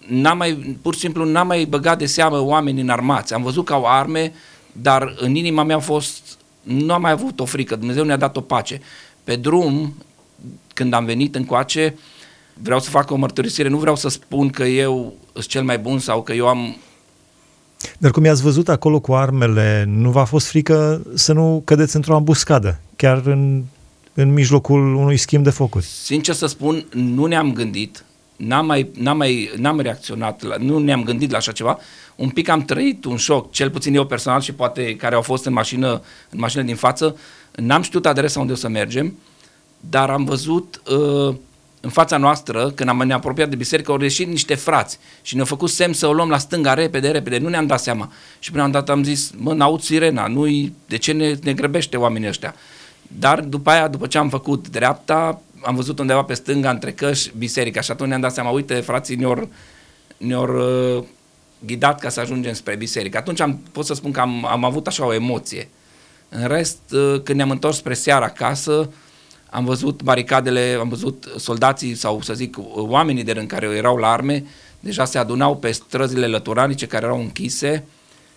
n-am 0.07 0.37
mai, 0.37 0.77
pur 0.81 0.93
și 0.93 0.99
simplu 0.99 1.25
n-am 1.25 1.47
mai 1.47 1.65
băgat 1.65 1.97
de 1.97 2.05
seamă 2.05 2.39
oameni 2.39 2.81
înarmați. 2.81 3.33
Am 3.33 3.43
văzut 3.43 3.65
că 3.65 3.73
au 3.73 3.85
arme, 3.85 4.33
dar 4.71 5.15
în 5.19 5.35
inima 5.35 5.63
mea 5.63 5.75
a 5.75 5.79
fost, 5.79 6.37
nu 6.61 6.93
am 6.93 7.01
mai 7.01 7.11
avut 7.11 7.39
o 7.39 7.45
frică, 7.45 7.75
Dumnezeu 7.75 8.03
ne-a 8.03 8.17
dat 8.17 8.37
o 8.37 8.41
pace. 8.41 8.81
Pe 9.23 9.35
drum, 9.35 9.93
când 10.73 10.93
am 10.93 11.05
venit 11.05 11.35
încoace, 11.35 11.97
vreau 12.53 12.79
să 12.79 12.89
fac 12.89 13.11
o 13.11 13.15
mărturisire, 13.15 13.69
nu 13.69 13.77
vreau 13.77 13.95
să 13.95 14.09
spun 14.09 14.49
că 14.49 14.63
eu 14.63 15.13
sunt 15.33 15.47
cel 15.47 15.63
mai 15.63 15.77
bun 15.77 15.99
sau 15.99 16.23
că 16.23 16.33
eu 16.33 16.47
am 16.47 16.77
dar 18.03 18.11
cum 18.11 18.23
i-ați 18.23 18.41
văzut 18.41 18.69
acolo 18.69 18.99
cu 18.99 19.13
armele, 19.13 19.85
nu 19.87 20.11
v-a 20.11 20.23
fost 20.23 20.47
frică 20.47 21.01
să 21.13 21.33
nu 21.33 21.61
cădeți 21.65 21.95
într-o 21.95 22.15
ambuscadă, 22.15 22.79
chiar 22.95 23.21
în, 23.25 23.63
în 24.13 24.33
mijlocul 24.33 24.95
unui 24.95 25.17
schimb 25.17 25.43
de 25.43 25.49
focuri? 25.49 25.85
Sincer 25.85 26.35
să 26.35 26.45
spun, 26.45 26.85
nu 26.93 27.25
ne-am 27.25 27.53
gândit, 27.53 28.05
n-am, 28.35 28.65
mai, 28.65 28.89
n-am, 28.97 29.17
mai, 29.17 29.51
n-am 29.57 29.79
reacționat, 29.79 30.41
la, 30.41 30.55
nu 30.59 30.79
ne-am 30.79 31.03
gândit 31.03 31.31
la 31.31 31.37
așa 31.37 31.51
ceva. 31.51 31.77
Un 32.15 32.29
pic 32.29 32.49
am 32.49 32.61
trăit 32.61 33.05
un 33.05 33.17
șoc, 33.17 33.51
cel 33.51 33.69
puțin 33.69 33.95
eu 33.95 34.05
personal 34.05 34.41
și 34.41 34.53
poate 34.53 34.95
care 34.95 35.15
au 35.15 35.21
fost 35.21 35.45
în 35.45 35.53
mașină, 35.53 36.01
în 36.29 36.39
mașină 36.39 36.63
din 36.63 36.75
față. 36.75 37.17
N-am 37.55 37.81
știut 37.81 38.05
adresa 38.05 38.39
unde 38.39 38.51
o 38.51 38.55
să 38.55 38.67
mergem, 38.67 39.17
dar 39.79 40.09
am 40.09 40.23
văzut 40.23 40.81
uh, 41.27 41.35
în 41.85 41.89
fața 41.89 42.17
noastră, 42.17 42.71
când 42.75 42.89
am 42.89 42.97
ne 42.97 43.13
apropiat 43.13 43.49
de 43.49 43.55
biserică, 43.55 43.91
au 43.91 44.01
ieșit 44.01 44.27
niște 44.27 44.55
frați 44.55 44.99
și 45.21 45.33
ne-au 45.33 45.45
făcut 45.45 45.69
semn 45.69 45.93
să 45.93 46.07
o 46.07 46.13
luăm 46.13 46.29
la 46.29 46.37
stânga 46.37 46.73
repede, 46.73 47.11
repede. 47.11 47.37
Nu 47.37 47.49
ne-am 47.49 47.65
dat 47.65 47.79
seama. 47.79 48.11
Și 48.39 48.51
până 48.51 48.63
am 48.63 48.71
dat 48.71 48.89
am 48.89 49.03
zis, 49.03 49.31
mă, 49.37 49.53
n-aud 49.53 49.81
sirena, 49.81 50.27
nu 50.27 50.71
de 50.85 50.97
ce 50.97 51.11
ne, 51.11 51.33
ne 51.41 51.53
grăbește 51.53 51.97
oamenii 51.97 52.27
ăștia? 52.27 52.55
Dar 53.01 53.39
după 53.39 53.69
aia, 53.69 53.87
după 53.87 54.07
ce 54.07 54.17
am 54.17 54.29
făcut 54.29 54.67
dreapta, 54.67 55.41
am 55.63 55.75
văzut 55.75 55.99
undeva 55.99 56.23
pe 56.23 56.33
stânga, 56.33 56.69
între 56.69 56.91
căși, 56.91 57.31
biserica 57.37 57.81
și 57.81 57.91
atunci 57.91 58.09
ne-am 58.09 58.21
dat 58.21 58.33
seama, 58.33 58.49
uite, 58.49 58.73
frații 58.73 59.15
ne-au 59.15 59.49
ne 60.17 60.37
uh, 60.37 61.03
ghidat 61.59 61.99
ca 61.99 62.09
să 62.09 62.19
ajungem 62.19 62.53
spre 62.53 62.75
biserică. 62.75 63.17
Atunci 63.17 63.39
am, 63.39 63.61
pot 63.71 63.85
să 63.85 63.93
spun 63.93 64.11
că 64.11 64.19
am, 64.19 64.45
am 64.45 64.63
avut 64.63 64.87
așa 64.87 65.05
o 65.05 65.13
emoție. 65.13 65.69
În 66.29 66.47
rest, 66.47 66.79
uh, 66.91 67.21
când 67.23 67.37
ne-am 67.37 67.49
întors 67.49 67.77
spre 67.77 67.93
seara 67.93 68.25
acasă, 68.25 68.89
am 69.53 69.65
văzut 69.65 70.03
baricadele, 70.03 70.77
am 70.79 70.89
văzut 70.89 71.27
soldații 71.37 71.95
sau 71.95 72.21
să 72.21 72.33
zic 72.33 72.55
oamenii 72.73 73.23
de 73.23 73.31
rând 73.31 73.47
care 73.47 73.67
erau 73.67 73.97
la 73.97 74.11
arme, 74.11 74.43
deja 74.79 75.05
se 75.05 75.17
adunau 75.17 75.57
pe 75.57 75.71
străzile 75.71 76.27
lăturanice 76.27 76.87
care 76.87 77.05
erau 77.05 77.19
închise 77.19 77.85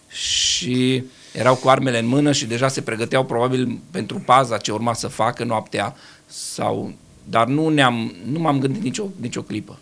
și 0.08 1.02
erau 1.32 1.54
cu 1.54 1.68
armele 1.68 1.99
în 1.99 2.06
mână 2.06 2.32
și 2.32 2.46
deja 2.46 2.68
se 2.68 2.80
pregăteau 2.80 3.25
probabil 3.25 3.78
pentru 3.90 4.23
paza 4.25 4.56
ce 4.56 4.73
urma 4.73 4.92
să 4.92 5.08
facă 5.08 5.44
noaptea 5.44 5.94
sau 6.26 6.92
dar 7.30 7.46
nu 7.46 7.68
ne-am 7.68 8.14
nu 8.25 8.38
m-am 8.38 8.58
gândit 8.58 8.82
nicio 8.82 9.04
nicio 9.20 9.42
clipă. 9.42 9.78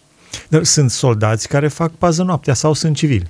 Dar 0.49 0.65
sunt 0.65 0.91
soldați 0.91 1.49
care 1.49 1.69
fac 1.69 1.93
pază 1.93 2.23
noaptea 2.23 2.55
sau 2.55 2.73
sunt 2.73 2.97
civili? 2.97 3.27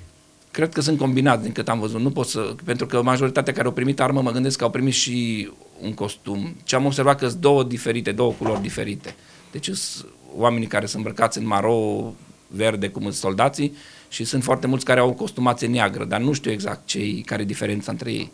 Cred 0.51 0.73
că 0.73 0.81
sunt 0.81 0.99
combinați 0.99 1.43
din 1.43 1.53
cât 1.53 1.69
am 1.69 1.81
văzut. 1.81 2.01
Nu 2.01 2.11
pot 2.11 2.27
să, 2.27 2.55
pentru 2.65 2.87
că 2.87 3.03
majoritatea 3.03 3.53
care 3.53 3.67
au 3.67 3.73
primit 3.73 4.01
armă 4.01 4.23
mă 4.23 4.31
gândesc 4.31 4.59
că 4.59 4.65
au 4.65 4.71
primit 4.71 4.95
și 4.95 5.49
un 5.81 5.95
costum. 5.95 6.57
Ce 6.65 6.77
am 6.77 6.85
observat 6.85 7.19
că 7.19 7.29
sunt 7.29 7.41
două 7.41 7.65
diferite, 7.65 8.13
două 8.13 8.33
culori 8.33 8.63
diferite. 8.63 9.15
Deci 9.51 9.71
sunt 9.71 10.11
oamenii 10.37 10.67
care 10.67 10.87
sunt 10.87 11.05
îmbrăcați 11.05 11.39
în 11.39 11.47
maro 11.47 12.15
verde, 12.47 12.89
cum 12.89 13.03
sunt 13.03 13.15
soldații, 13.15 13.75
și 14.09 14.25
sunt 14.25 14.43
foarte 14.43 14.67
mulți 14.67 14.85
care 14.85 15.01
au 15.01 15.09
o 15.09 15.13
costumație 15.13 15.67
neagră, 15.67 16.05
dar 16.05 16.21
nu 16.21 16.33
știu 16.33 16.51
exact 16.51 16.87
ce 16.87 17.21
care 17.25 17.43
e 17.43 17.45
diferența 17.45 17.93
între 17.93 18.13
ei. 18.13 18.33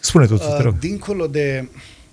Spune 0.00 0.26
tu, 0.26 0.36
te 0.36 0.62
rog. 0.62 0.78
Dincolo 0.78 1.26
de 1.26 1.68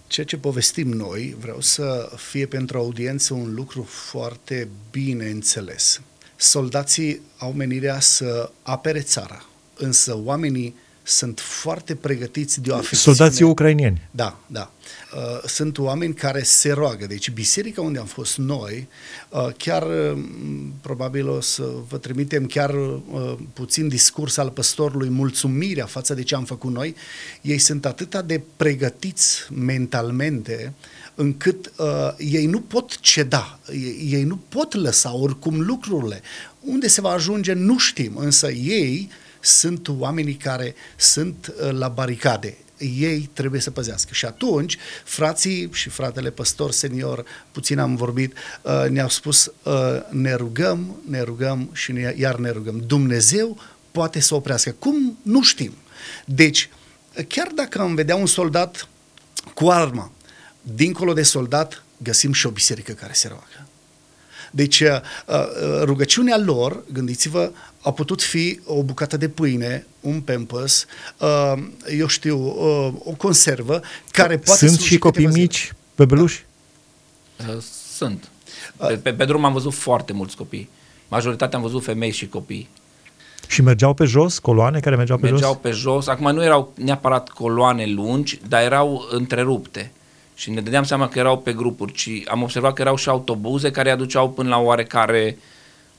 ceea 0.08 0.26
ce 0.26 0.38
povestim 0.38 0.88
noi, 0.88 1.36
vreau 1.40 1.62
să 1.62 2.12
fie 2.16 2.46
pentru 2.46 2.78
audiență 2.78 3.34
un 3.34 3.54
lucru 3.54 3.84
foarte 3.84 4.68
bine 4.92 5.26
înțeles. 5.26 6.02
Soldații 6.36 7.22
au 7.38 7.52
menirea 7.52 8.00
să 8.00 8.52
apere 8.62 9.00
țara, 9.00 9.46
însă 9.78 10.20
oamenii 10.24 10.76
sunt 11.10 11.40
foarte 11.40 11.96
pregătiți 11.96 12.62
de 12.62 12.72
o 12.72 12.76
afecțiune. 12.76 13.16
Soldații 13.16 13.46
ucrainieni. 13.46 14.08
Da, 14.12 14.40
da. 14.48 14.72
Uh, 15.16 15.48
sunt 15.48 15.78
oameni 15.78 16.14
care 16.14 16.44
se 16.44 16.72
roagă. 16.72 17.06
Deci 17.08 17.32
biserica 17.32 17.82
unde 17.82 18.00
am 18.00 18.06
fost 18.06 18.38
noi, 18.38 18.88
uh, 19.30 19.48
chiar 19.58 19.84
uh, 19.84 20.24
probabil 20.82 21.30
o 21.30 21.42
să 21.42 21.64
vă 21.88 21.98
trimitem 21.98 22.46
chiar 22.46 22.76
puțin 23.54 23.88
discurs 23.88 24.38
al 24.38 24.50
păstorului, 24.50 25.10
mulțumirea 25.10 25.86
față 25.86 26.14
de 26.14 26.24
ce 26.24 26.36
am 26.36 26.46
făcut 26.46 26.72
noi, 26.72 26.96
ei 27.42 27.58
sunt 27.58 27.86
atât 27.86 28.22
de 28.26 28.42
pregătiți 28.58 29.48
mentalmente 29.54 30.74
încât 31.16 31.72
uh, 31.78 31.88
ei 32.18 32.46
nu 32.46 32.60
pot 32.60 33.00
ceda, 33.00 33.60
ei, 33.72 34.08
ei 34.10 34.24
nu 34.24 34.40
pot 34.50 34.74
lăsa 34.74 35.16
oricum 35.16 35.62
lucrurile. 35.62 36.22
Unde 36.60 36.88
se 36.88 37.02
va 37.02 37.10
ajunge 37.10 37.54
nu 37.54 37.78
știm, 37.78 38.16
însă 38.16 38.52
ei 38.52 39.10
sunt 39.40 39.88
oamenii 39.88 40.34
care 40.36 40.76
sunt 40.96 41.54
uh, 41.62 41.72
la 41.72 41.88
baricade 41.88 42.58
ei 42.86 43.30
trebuie 43.34 43.62
să 43.62 43.72
păzească. 43.72 44.14
Și 44.14 44.26
atunci, 44.26 44.78
frații 45.04 45.70
și 45.72 45.90
fratele 45.90 46.30
păstor 46.30 46.72
senior, 46.72 47.26
puțin 47.52 47.80
am 47.80 47.96
vorbit, 47.96 48.34
uh, 48.62 48.86
ne-au 48.90 49.10
spus, 49.10 49.52
uh, 49.64 49.74
ne 50.10 50.34
rugăm, 50.34 51.02
ne 51.08 51.22
rugăm 51.22 51.70
și 51.74 51.92
ne, 51.92 52.14
iar 52.18 52.36
ne 52.36 52.50
rugăm. 52.50 52.84
Dumnezeu 52.88 53.58
poate 53.92 54.20
să 54.20 54.36
oprească. 54.36 54.76
Cum? 54.80 55.18
Nu 55.22 55.44
știm. 55.44 55.74
Deci, 56.26 56.70
chiar 57.28 57.48
dacă 57.48 57.80
am 57.80 57.96
vedea 57.96 58.16
un 58.16 58.26
soldat 58.26 58.88
cu 59.54 59.70
armă, 59.70 60.12
dincolo 60.62 61.14
de 61.14 61.24
soldat, 61.24 61.84
găsim 61.98 62.34
și 62.34 62.46
o 62.46 62.50
biserică 62.50 62.92
care 62.92 63.14
se 63.14 63.28
roagă. 63.28 63.68
Deci, 64.52 64.80
uh, 64.80 64.88
uh, 65.28 65.82
rugăciunea 65.84 66.38
lor, 66.38 66.84
gândiți-vă, 66.92 67.52
a 67.82 67.92
putut 67.92 68.22
fi 68.22 68.60
o 68.66 68.84
bucată 68.84 69.18
de 69.18 69.30
pâine, 69.30 69.86
un 70.00 70.22
pempăs, 70.22 70.86
uh, 71.18 71.64
eu 71.98 72.08
știu, 72.08 72.56
o 73.04 73.12
conservă, 73.12 73.82
care 74.12 74.38
poate 74.38 74.68
Sunt 74.68 74.80
și 74.80 74.98
copii 74.98 75.26
mici, 75.26 75.74
bebeluși? 75.96 76.46
Da. 77.36 77.58
Sunt. 77.96 78.30
Pe, 78.78 78.94
pe, 78.94 79.14
pe 79.14 79.26
drum 79.26 79.46
am 79.46 79.54
văzut 79.54 79.74
foarte 79.74 80.14
mulți 80.14 80.36
copii. 80.36 80.70
Majoritatea 81.08 81.58
am 81.58 81.64
văzut 81.64 81.84
femei 81.84 82.12
și 82.12 82.28
copii. 82.28 82.70
Și 83.48 83.62
mergeau 83.62 83.94
pe 83.94 84.06
jos, 84.06 84.40
coloane 84.40 84.80
care 84.80 84.96
mergeau 84.96 85.18
pe 85.18 85.30
mergeau 85.30 85.52
jos? 85.52 85.60
Mergeau 85.64 85.74
pe 85.74 85.80
jos. 85.80 86.08
Acum 86.08 86.32
nu 86.34 86.44
erau 86.44 86.74
neapărat 86.76 87.30
coloane 87.30 87.86
lungi, 87.86 88.40
dar 88.48 88.62
erau 88.62 89.08
întrerupte 89.12 89.92
și 90.40 90.52
ne 90.52 90.62
dădeam 90.62 90.84
seama 90.84 91.08
că 91.08 91.20
erau 91.20 91.38
pe 91.38 91.54
grupuri, 91.54 91.94
ci 91.94 92.10
am 92.26 92.42
observat 92.42 92.74
că 92.74 92.82
erau 92.82 92.96
și 92.96 93.10
autobuze 93.10 93.72
care 93.72 93.90
aduceau 93.90 94.30
până 94.30 94.50
la 94.50 94.58
oarecare, 94.58 95.38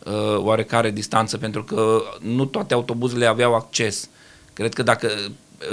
uh, 0.04 0.36
oarecare 0.36 0.90
distanță, 0.90 1.38
pentru 1.38 1.64
că 1.64 2.02
nu 2.20 2.44
toate 2.44 2.74
autobuzele 2.74 3.26
aveau 3.26 3.54
acces. 3.54 4.08
Cred 4.52 4.74
că 4.74 4.82
dacă, 4.82 5.10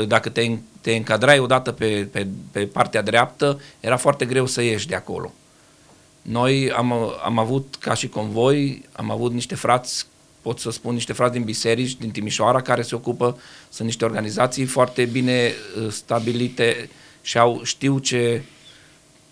dacă 0.08 0.30
te, 0.30 0.58
te 0.82 0.96
încadrai 0.96 1.40
odată 1.40 1.72
pe, 1.72 2.08
pe, 2.12 2.28
pe 2.52 2.66
partea 2.66 3.02
dreaptă, 3.02 3.62
era 3.80 3.98
foarte 3.98 4.26
greu 4.26 4.46
să 4.46 4.62
ieși 4.62 4.88
de 4.88 4.96
acolo. 4.96 5.34
Noi 6.22 6.72
am, 6.72 6.94
am 7.24 7.40
avut, 7.40 7.76
ca 7.80 7.94
și 7.94 8.08
convoi, 8.08 8.86
am 8.92 9.12
avut 9.12 9.34
niște 9.34 9.56
frați, 9.56 10.06
pot 10.42 10.60
să 10.60 10.72
spun, 10.72 10.94
niște 10.94 11.14
frați 11.14 11.34
din 11.34 11.44
biserici, 11.44 11.96
din 11.96 12.12
Timișoara, 12.12 12.62
care 12.62 12.82
se 12.82 12.96
ocupă, 12.96 13.40
sunt 13.70 13.88
niște 13.88 14.06
organizații 14.06 14.66
foarte 14.66 15.06
bine 15.06 15.54
uh, 15.82 15.92
stabilite 15.92 16.90
și 17.22 17.38
au, 17.38 17.62
știu 17.64 17.98
ce, 18.00 18.42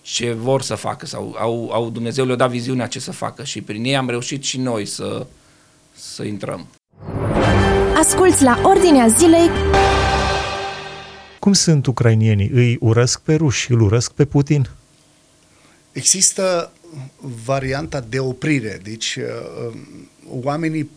ce 0.05 0.31
vor 0.33 0.62
să 0.62 0.75
facă 0.75 1.05
sau 1.05 1.35
au, 1.38 1.69
au 1.71 1.89
Dumnezeu 1.89 2.25
le-a 2.25 2.35
dat 2.35 2.50
viziunea 2.50 2.88
ce 2.88 3.00
să 3.00 3.12
facă 3.12 3.43
și 3.43 3.62
prin 3.62 3.83
ei 3.83 3.95
am 3.95 4.09
reușit 4.09 4.43
și 4.43 4.57
noi 4.57 4.85
să, 4.85 5.27
să 5.95 6.24
intrăm. 6.24 6.67
Asculți 7.97 8.43
la 8.43 8.62
Ordinea 8.63 9.07
Zilei 9.07 9.50
Cum 11.39 11.53
sunt 11.53 11.85
ucrainienii? 11.85 12.50
Îi 12.53 12.77
urăsc 12.79 13.19
pe 13.19 13.35
ruși, 13.35 13.71
îl 13.71 13.81
urăsc 13.81 14.12
pe 14.12 14.25
Putin? 14.25 14.69
Există 15.91 16.71
varianta 17.43 18.00
de 18.00 18.19
oprire, 18.19 18.79
deci 18.83 19.15
uh, 19.15 19.77
oamenii 20.29 20.89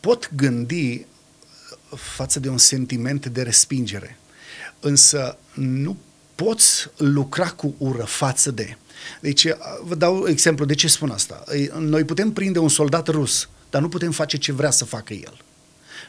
pot 0.00 0.30
gândi 0.34 1.06
față 1.94 2.40
de 2.40 2.48
un 2.48 2.58
sentiment 2.58 3.26
de 3.26 3.42
respingere, 3.42 4.18
însă 4.80 5.38
nu 5.54 5.96
poți 6.36 6.88
lucra 6.96 7.48
cu 7.48 7.74
ură 7.78 8.04
față 8.04 8.50
de. 8.50 8.76
Deci, 9.20 9.46
vă 9.84 9.94
dau 9.94 10.28
exemplu 10.28 10.64
de 10.64 10.74
ce 10.74 10.88
spun 10.88 11.10
asta. 11.10 11.44
Noi 11.78 12.04
putem 12.04 12.32
prinde 12.32 12.58
un 12.58 12.68
soldat 12.68 13.08
rus, 13.08 13.48
dar 13.70 13.80
nu 13.80 13.88
putem 13.88 14.10
face 14.10 14.36
ce 14.36 14.52
vrea 14.52 14.70
să 14.70 14.84
facă 14.84 15.12
el. 15.12 15.36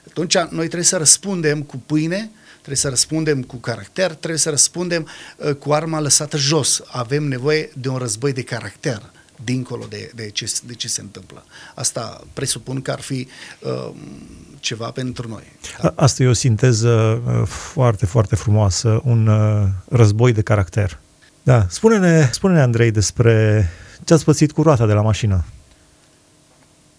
Atunci, 0.07 0.37
noi 0.37 0.65
trebuie 0.65 0.83
să 0.83 0.97
răspundem 0.97 1.63
cu 1.63 1.77
pâine, 1.85 2.31
trebuie 2.55 2.77
să 2.77 2.89
răspundem 2.89 3.43
cu 3.43 3.55
caracter, 3.55 4.13
trebuie 4.13 4.39
să 4.39 4.49
răspundem 4.49 5.07
uh, 5.37 5.53
cu 5.53 5.73
arma 5.73 5.99
lăsată 5.99 6.37
jos. 6.37 6.81
Avem 6.87 7.23
nevoie 7.23 7.69
de 7.73 7.89
un 7.89 7.97
război 7.97 8.33
de 8.33 8.43
caracter 8.43 9.11
dincolo 9.43 9.85
de, 9.89 10.11
de, 10.15 10.29
ce, 10.29 10.51
de 10.65 10.73
ce 10.73 10.87
se 10.87 11.01
întâmplă. 11.01 11.45
Asta 11.75 12.21
presupun 12.33 12.81
că 12.81 12.91
ar 12.91 12.99
fi 12.99 13.27
uh, 13.59 13.91
ceva 14.59 14.91
pentru 14.91 15.27
noi. 15.27 15.43
Da? 15.81 15.93
Asta 15.95 16.23
e 16.23 16.27
o 16.27 16.33
sinteză 16.33 17.21
uh, 17.25 17.47
foarte, 17.47 18.05
foarte 18.05 18.35
frumoasă, 18.35 19.01
un 19.03 19.27
uh, 19.27 19.67
război 19.89 20.33
de 20.33 20.41
caracter. 20.41 20.99
Da, 21.43 21.65
spune-ne, 21.69 22.29
spune-ne 22.31 22.61
Andrei 22.61 22.91
despre 22.91 23.69
ce 24.05 24.13
ați 24.13 24.23
pățit 24.23 24.51
cu 24.51 24.61
roata 24.61 24.85
de 24.85 24.93
la 24.93 25.01
mașină. 25.01 25.45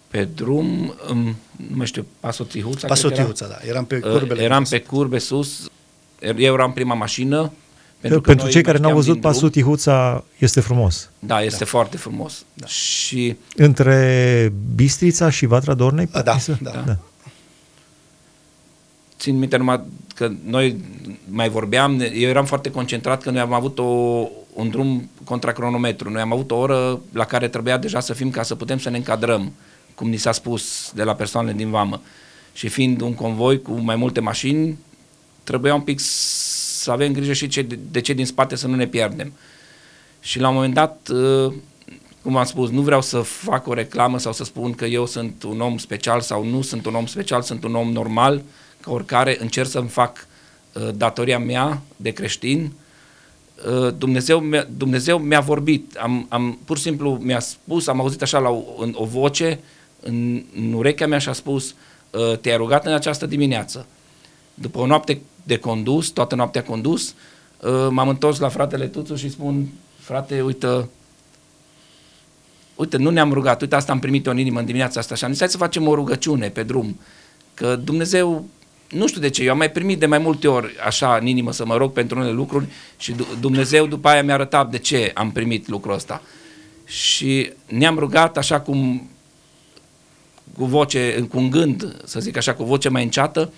Pe 0.07 0.23
drum, 0.23 0.95
um, 1.09 1.35
nu 1.69 1.75
mai 1.75 1.85
știu, 1.85 2.05
Pasotihuța? 2.19 2.87
Pasotihuța, 2.87 3.47
da. 3.47 3.57
Eram 3.61 3.85
pe 3.85 3.95
uh, 4.03 4.11
curbele. 4.11 4.43
Eram 4.43 4.63
pe 4.69 4.81
curbe 4.81 5.17
sus, 5.17 5.69
er, 6.19 6.35
eu 6.37 6.53
eram 6.53 6.73
prima 6.73 6.93
mașină. 6.93 7.51
Pentru, 8.01 8.21
pentru 8.21 8.49
cei 8.49 8.61
care 8.61 8.77
n-au 8.77 8.93
văzut, 8.93 9.21
Pasul 9.21 9.49
Tihuța 9.49 10.23
este 10.37 10.59
frumos. 10.59 11.09
Da, 11.19 11.41
este 11.41 11.63
da. 11.63 11.65
foarte 11.65 11.97
frumos. 11.97 12.45
Da. 12.53 12.67
Și 12.67 13.35
Între 13.55 14.53
Bistrița 14.75 15.29
și 15.29 15.45
Vatra 15.45 15.73
Dornei? 15.73 16.05
Da, 16.11 16.21
da, 16.21 16.37
da. 16.61 16.83
da. 16.85 16.97
Țin 19.19 19.37
minte 19.37 19.57
numai 19.57 19.81
că 20.15 20.31
noi 20.45 20.77
mai 21.29 21.49
vorbeam, 21.49 21.99
eu 21.99 22.29
eram 22.29 22.45
foarte 22.45 22.71
concentrat 22.71 23.21
că 23.21 23.29
noi 23.29 23.39
am 23.39 23.53
avut 23.53 23.79
o, 23.79 23.83
un 24.53 24.69
drum 24.69 25.09
contra 25.23 25.51
cronometru. 25.51 26.09
Noi 26.09 26.21
am 26.21 26.33
avut 26.33 26.51
o 26.51 26.55
oră 26.55 26.99
la 27.11 27.25
care 27.25 27.47
trebuia 27.47 27.77
deja 27.77 27.99
să 27.99 28.13
fim 28.13 28.29
ca 28.29 28.43
să 28.43 28.55
putem 28.55 28.77
să 28.77 28.89
ne 28.89 28.97
încadrăm, 28.97 29.51
cum 29.95 30.09
ni 30.09 30.17
s-a 30.17 30.31
spus 30.31 30.91
de 30.95 31.03
la 31.03 31.15
persoanele 31.15 31.57
din 31.57 31.69
vamă. 31.69 32.01
Și 32.53 32.67
fiind 32.67 33.01
un 33.01 33.13
convoi 33.13 33.61
cu 33.61 33.71
mai 33.71 33.95
multe 33.95 34.19
mașini, 34.19 34.77
trebuia 35.43 35.73
un 35.73 35.81
pic 35.81 35.99
să 36.79 36.91
avem 36.91 37.13
grijă 37.13 37.33
și 37.33 37.47
ce, 37.47 37.67
de 37.91 38.01
ce 38.01 38.13
din 38.13 38.25
spate 38.25 38.55
să 38.55 38.67
nu 38.67 38.75
ne 38.75 38.87
pierdem. 38.87 39.33
Și 40.19 40.39
la 40.39 40.47
un 40.47 40.53
moment 40.53 40.73
dat, 40.73 41.09
uh, 41.13 41.53
cum 42.21 42.37
am 42.37 42.45
spus, 42.45 42.69
nu 42.69 42.81
vreau 42.81 43.01
să 43.01 43.19
fac 43.19 43.67
o 43.67 43.73
reclamă 43.73 44.19
sau 44.19 44.33
să 44.33 44.43
spun 44.43 44.73
că 44.73 44.85
eu 44.85 45.05
sunt 45.05 45.43
un 45.43 45.61
om 45.61 45.77
special 45.77 46.21
sau 46.21 46.43
nu 46.43 46.61
sunt 46.61 46.85
un 46.85 46.95
om 46.95 47.05
special, 47.05 47.41
sunt 47.41 47.63
un 47.63 47.75
om 47.75 47.91
normal, 47.91 48.41
ca 48.81 48.91
oricare, 48.91 49.37
încerc 49.39 49.69
să-mi 49.69 49.87
fac 49.87 50.27
uh, 50.73 50.89
datoria 50.95 51.39
mea 51.39 51.81
de 51.95 52.11
creștin. 52.11 52.71
Uh, 53.67 53.93
Dumnezeu, 53.97 54.39
mi-a, 54.39 54.67
Dumnezeu 54.77 55.17
mi-a 55.17 55.39
vorbit, 55.39 55.95
am, 55.95 56.25
am, 56.29 56.59
pur 56.65 56.77
și 56.77 56.83
simplu 56.83 57.19
mi-a 57.21 57.39
spus, 57.39 57.87
am 57.87 57.99
auzit 57.99 58.21
așa 58.21 58.39
la 58.39 58.49
o, 58.49 58.63
în, 58.77 58.93
o 58.97 59.05
voce 59.05 59.59
în, 59.99 60.43
în 60.55 60.73
urechea 60.73 61.07
mea 61.07 61.19
și 61.19 61.29
a 61.29 61.33
spus, 61.33 61.75
te-ai 62.41 62.57
rugat 62.57 62.85
în 62.85 62.93
această 62.93 63.25
dimineață. 63.25 63.85
După 64.53 64.79
o 64.79 64.85
noapte 64.85 65.21
de 65.49 65.57
condus, 65.57 66.09
toată 66.09 66.35
noaptea 66.35 66.63
condus, 66.63 67.15
uh, 67.59 67.87
m-am 67.89 68.09
întors 68.09 68.39
la 68.39 68.49
fratele 68.49 68.87
Tuțu 68.87 69.15
și 69.15 69.29
spun, 69.29 69.67
frate, 69.99 70.41
uite, 70.41 70.89
uite, 72.75 72.97
nu 72.97 73.09
ne-am 73.09 73.33
rugat, 73.33 73.61
uite, 73.61 73.75
asta 73.75 73.91
am 73.91 73.99
primit 73.99 74.27
o 74.27 74.29
în 74.29 74.37
inimă 74.37 74.59
în 74.59 74.65
dimineața 74.65 74.99
asta 74.99 75.15
și 75.15 75.23
am 75.23 75.31
zis, 75.31 75.39
hai 75.39 75.49
să 75.49 75.57
facem 75.57 75.87
o 75.87 75.95
rugăciune 75.95 76.49
pe 76.49 76.63
drum, 76.63 76.99
că 77.53 77.75
Dumnezeu, 77.75 78.45
nu 78.89 79.07
știu 79.07 79.21
de 79.21 79.29
ce, 79.29 79.43
eu 79.43 79.51
am 79.51 79.57
mai 79.57 79.71
primit 79.71 79.99
de 79.99 80.05
mai 80.05 80.17
multe 80.17 80.47
ori 80.47 80.75
așa 80.85 81.17
în 81.21 81.27
inimă 81.27 81.51
să 81.51 81.65
mă 81.65 81.77
rog 81.77 81.91
pentru 81.91 82.17
unele 82.17 82.33
lucruri 82.33 82.65
și 82.97 83.15
Dumnezeu 83.39 83.87
după 83.87 84.07
aia 84.07 84.23
mi-a 84.23 84.33
arătat 84.33 84.69
de 84.69 84.77
ce 84.77 85.11
am 85.13 85.31
primit 85.31 85.67
lucrul 85.67 85.93
ăsta. 85.93 86.21
Și 86.85 87.51
ne-am 87.65 87.99
rugat 87.99 88.37
așa 88.37 88.59
cum 88.61 89.09
cu 90.57 90.65
voce, 90.65 91.27
cu 91.29 91.37
un 91.37 91.49
gând, 91.49 92.01
să 92.05 92.19
zic 92.19 92.37
așa, 92.37 92.53
cu 92.53 92.63
voce 92.63 92.89
mai 92.89 93.03
înceată, 93.03 93.51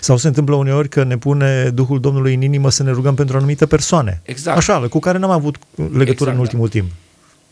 sau 0.00 0.16
se 0.16 0.26
întâmplă 0.26 0.54
uneori 0.54 0.88
că 0.88 1.04
ne 1.04 1.18
pune 1.18 1.70
Duhul 1.70 2.00
Domnului 2.00 2.34
în 2.34 2.42
inimă 2.42 2.70
să 2.70 2.82
ne 2.82 2.90
rugăm 2.90 3.14
pentru 3.14 3.36
anumite 3.36 3.66
persoane. 3.66 4.20
Exact. 4.22 4.56
Așa, 4.56 4.88
cu 4.88 4.98
care 4.98 5.18
n-am 5.18 5.30
avut 5.30 5.56
legătură 5.74 6.10
exact, 6.10 6.34
în 6.34 6.38
ultimul 6.38 6.66
da. 6.66 6.72
timp. 6.72 6.90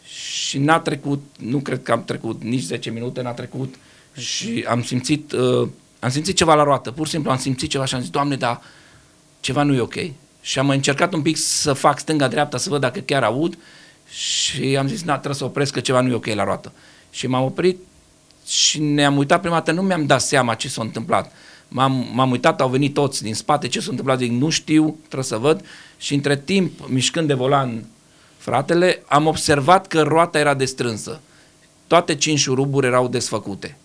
Și 0.05 0.59
n-a 0.59 0.79
trecut, 0.79 1.23
nu 1.39 1.59
cred 1.59 1.83
că 1.83 1.93
am 1.93 2.05
trecut 2.05 2.43
nici 2.43 2.63
10 2.63 2.91
minute, 2.91 3.23
n-a 3.23 3.33
trecut 3.33 3.75
și 4.17 4.65
am 4.69 4.83
simțit, 4.83 5.33
uh, 5.33 5.69
am 6.01 6.11
simțit 6.11 6.37
ceva 6.37 6.55
la 6.55 6.63
roată, 6.63 6.91
pur 6.91 7.07
și 7.07 7.13
simplu 7.13 7.31
am 7.31 7.39
simțit 7.39 7.71
ceva 7.71 7.85
și 7.85 7.95
am 7.95 8.01
zis, 8.01 8.11
Doamne, 8.11 8.37
dar 8.37 8.61
ceva 9.41 9.63
nu 9.63 9.75
e 9.75 9.81
ok. 9.81 9.95
Și 10.41 10.59
am 10.59 10.69
încercat 10.69 11.13
un 11.13 11.23
pic 11.23 11.37
să 11.37 11.73
fac 11.73 11.99
stânga-dreapta, 11.99 12.57
să 12.57 12.69
văd 12.69 12.81
dacă 12.81 13.01
chiar 13.01 13.23
aud 13.23 13.59
și 14.09 14.77
am 14.77 14.87
zis, 14.87 15.03
na, 15.03 15.13
trebuie 15.13 15.35
să 15.35 15.45
opresc 15.45 15.73
că 15.73 15.81
ceva 15.81 16.01
nu 16.01 16.11
e 16.11 16.15
ok 16.15 16.27
la 16.27 16.45
roată. 16.45 16.73
Și 17.11 17.27
m-am 17.27 17.45
oprit 17.45 17.79
și 18.47 18.81
ne-am 18.81 19.17
uitat 19.17 19.41
prima 19.41 19.55
dată, 19.55 19.73
nu 19.73 19.83
mi-am 19.83 20.07
dat 20.07 20.21
seama 20.21 20.55
ce 20.55 20.69
s-a 20.69 20.83
întâmplat 20.83 21.33
m-am, 21.73 22.07
m-am 22.13 22.31
uitat, 22.31 22.61
au 22.61 22.69
venit 22.69 22.95
toți 22.95 23.23
din 23.23 23.35
spate, 23.35 23.69
ce 23.69 23.81
s-a 23.81 23.87
întâmplat, 23.91 24.19
zic, 24.19 24.31
nu 24.31 24.49
știu, 24.49 24.97
trebuie 25.01 25.25
să 25.25 25.37
văd. 25.37 25.65
Și 25.99 26.15
între 26.15 26.37
timp, 26.37 26.89
mișcând 26.89 27.27
de 27.27 27.35
volan 27.35 27.85
fratele, 28.37 29.03
am 29.07 29.27
observat 29.27 29.87
că 29.87 30.03
roata 30.03 30.39
era 30.39 30.55
destrânsă. 30.55 31.21
Toate 31.87 32.15
cinci 32.15 32.39
șuruburi 32.39 32.87
erau 32.87 33.09
desfăcute. 33.09 33.77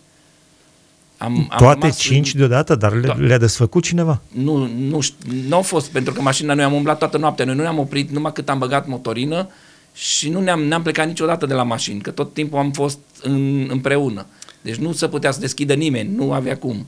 Am, 1.18 1.48
am 1.50 1.58
Toate 1.58 1.90
cinci 1.90 2.34
în... 2.34 2.40
deodată, 2.40 2.76
dar 2.76 2.94
le, 2.94 3.14
to- 3.14 3.18
le-a 3.18 3.38
desfăcut 3.38 3.84
cineva? 3.84 4.22
Nu, 4.28 4.70
nu, 4.78 5.00
nu 5.48 5.56
au 5.56 5.62
fost, 5.62 5.90
pentru 5.90 6.14
că 6.14 6.22
mașina 6.22 6.54
noi 6.54 6.64
am 6.64 6.74
umblat 6.74 6.98
toată 6.98 7.18
noaptea, 7.18 7.46
noi 7.46 7.56
nu 7.56 7.62
ne-am 7.62 7.80
oprit 7.80 8.10
numai 8.10 8.32
cât 8.32 8.50
am 8.50 8.58
băgat 8.58 8.88
motorină 8.88 9.50
și 9.94 10.30
nu 10.30 10.40
ne-am, 10.40 10.60
ne-am 10.60 10.82
plecat 10.82 11.08
niciodată 11.08 11.46
de 11.46 11.54
la 11.54 11.64
mașini, 11.64 12.02
că 12.02 12.12
tot 12.12 12.34
timpul 12.34 12.60
am 12.60 12.72
fost 12.72 13.00
în, 13.22 13.68
împreună. 13.70 14.26
Deci 14.62 14.76
nu 14.76 14.92
se 14.92 15.08
putea 15.08 15.32
să 15.32 15.40
deschidă 15.40 15.74
nimeni, 15.74 16.16
nu 16.16 16.34
avea 16.34 16.58
cum. 16.58 16.86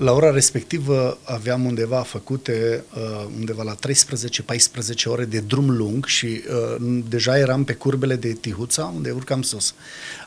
La 0.00 0.12
ora 0.12 0.30
respectivă 0.30 1.18
aveam 1.24 1.64
undeva 1.64 2.02
făcute 2.02 2.84
uh, 2.94 3.26
undeva 3.36 3.62
la 3.62 3.74
13-14 3.74 3.78
ore 5.04 5.24
de 5.24 5.40
drum 5.40 5.70
lung 5.70 6.06
și 6.06 6.26
uh, 6.26 7.02
deja 7.08 7.38
eram 7.38 7.64
pe 7.64 7.72
curbele 7.72 8.16
de 8.16 8.32
Tihuța, 8.32 8.92
unde 8.94 9.10
urcam 9.10 9.42
sus. 9.42 9.74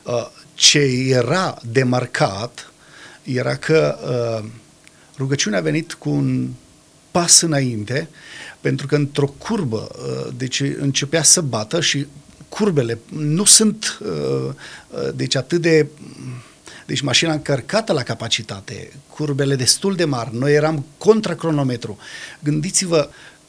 Uh, 0.02 0.26
ce 0.54 0.78
era 1.08 1.58
demarcat 1.70 2.72
era 3.22 3.56
că 3.56 3.98
uh, 4.42 4.48
rugăciunea 5.18 5.58
a 5.58 5.62
venit 5.62 5.92
cu 5.92 6.10
un 6.10 6.48
pas 7.10 7.40
înainte, 7.40 8.08
pentru 8.60 8.86
că 8.86 8.94
într-o 8.94 9.34
curbă, 9.38 9.88
uh, 9.98 10.32
deci 10.36 10.60
începea 10.60 11.22
să 11.22 11.40
bată 11.40 11.80
și 11.80 12.06
curbele 12.48 12.98
nu 13.08 13.44
sunt 13.44 13.98
uh, 14.00 14.08
uh, 14.88 15.08
deci 15.14 15.34
atât 15.34 15.60
de 15.60 15.86
deci 16.86 17.00
mașina 17.00 17.32
încărcată 17.32 17.92
la 17.92 18.02
capacitate, 18.02 18.92
curbele 19.08 19.56
destul 19.56 19.94
de 19.94 20.04
mari, 20.04 20.36
noi 20.36 20.54
eram 20.54 20.84
contra 20.98 21.34
cronometru. 21.34 21.98
Gândiți-vă 22.42 23.08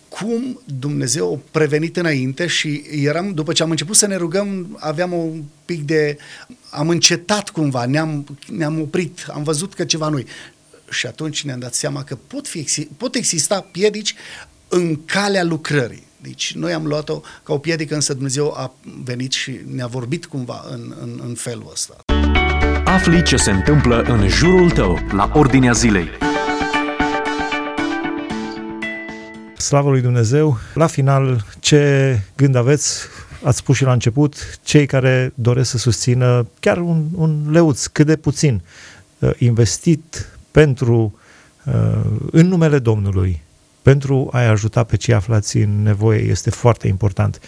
cum 0.10 0.62
Dumnezeu 0.80 1.34
a 1.34 1.50
prevenit 1.52 1.98
înainte 1.98 2.48
și 2.48 2.84
eram, 2.92 3.34
după 3.34 3.54
ce 3.54 3.64
am 3.64 3.70
început 3.70 3.96
să 3.96 4.08
ne 4.08 4.16
rugăm, 4.16 4.78
aveam 4.80 5.14
un 5.14 5.44
pic 5.66 5.84
de... 5.84 6.18
am 6.70 6.90
încetat 6.90 7.50
cumva, 7.50 7.86
ne-am, 7.86 8.38
ne-am 8.48 8.82
oprit, 8.82 9.26
am 9.34 9.44
văzut 9.44 9.74
că 9.74 9.86
ceva 9.86 10.10
nu 10.10 10.24
Și 10.90 11.06
atunci 11.06 11.44
ne-am 11.44 11.60
dat 11.60 11.74
seama 11.74 12.04
că 12.04 12.18
pot, 12.28 12.48
fi, 12.48 12.88
pot 12.98 13.16
exista 13.16 13.68
piedici 13.72 14.16
în 14.68 15.06
calea 15.06 15.44
lucrării. 15.44 16.04
Deci 16.22 16.54
noi 16.54 16.74
am 16.74 16.88
luat-o 16.88 17.22
ca 17.44 17.54
o 17.54 17.58
piedică, 17.58 17.96
însă 17.96 18.14
Dumnezeu 18.14 18.54
a 18.54 18.76
venit 19.04 19.32
și 19.32 19.60
ne-a 19.68 19.88
vorbit 19.88 20.26
cumva 20.26 20.66
în, 20.70 20.96
în, 21.02 21.22
în 21.24 21.34
felul 21.34 21.70
ăsta. 21.72 22.05
Afli 22.96 23.24
ce 23.24 23.36
se 23.36 23.52
întâmplă 23.52 24.02
în 24.02 24.28
jurul 24.28 24.72
tău, 24.72 25.00
la 25.12 25.32
ordinea 25.34 25.72
zilei. 25.72 26.08
Slavă 29.58 29.90
lui 29.90 30.02
Dumnezeu! 30.02 30.58
La 30.74 30.88
final, 30.88 31.46
ce 31.60 32.20
gând 32.36 32.56
aveți? 32.56 33.00
Ați 33.44 33.58
spus 33.58 33.76
și 33.76 33.84
la 33.84 33.92
început, 33.92 34.60
cei 34.64 34.86
care 34.86 35.32
doresc 35.34 35.70
să 35.70 35.78
susțină 35.78 36.48
chiar 36.60 36.78
un, 36.78 37.06
un 37.16 37.46
leuț, 37.52 37.86
cât 37.86 38.06
de 38.06 38.16
puțin, 38.16 38.62
uh, 39.20 39.32
investit 39.38 40.30
pentru, 40.52 41.20
uh, 41.66 41.74
în 42.32 42.48
numele 42.48 42.80
Domnului, 42.80 43.42
pentru 43.82 44.30
a-i 44.32 44.48
ajuta 44.48 44.84
pe 44.84 44.98
cei 44.98 45.14
aflați 45.14 45.58
în 45.58 45.84
nevoie, 45.84 46.20
este 46.20 46.50
foarte 46.50 46.88
important. 46.88 47.40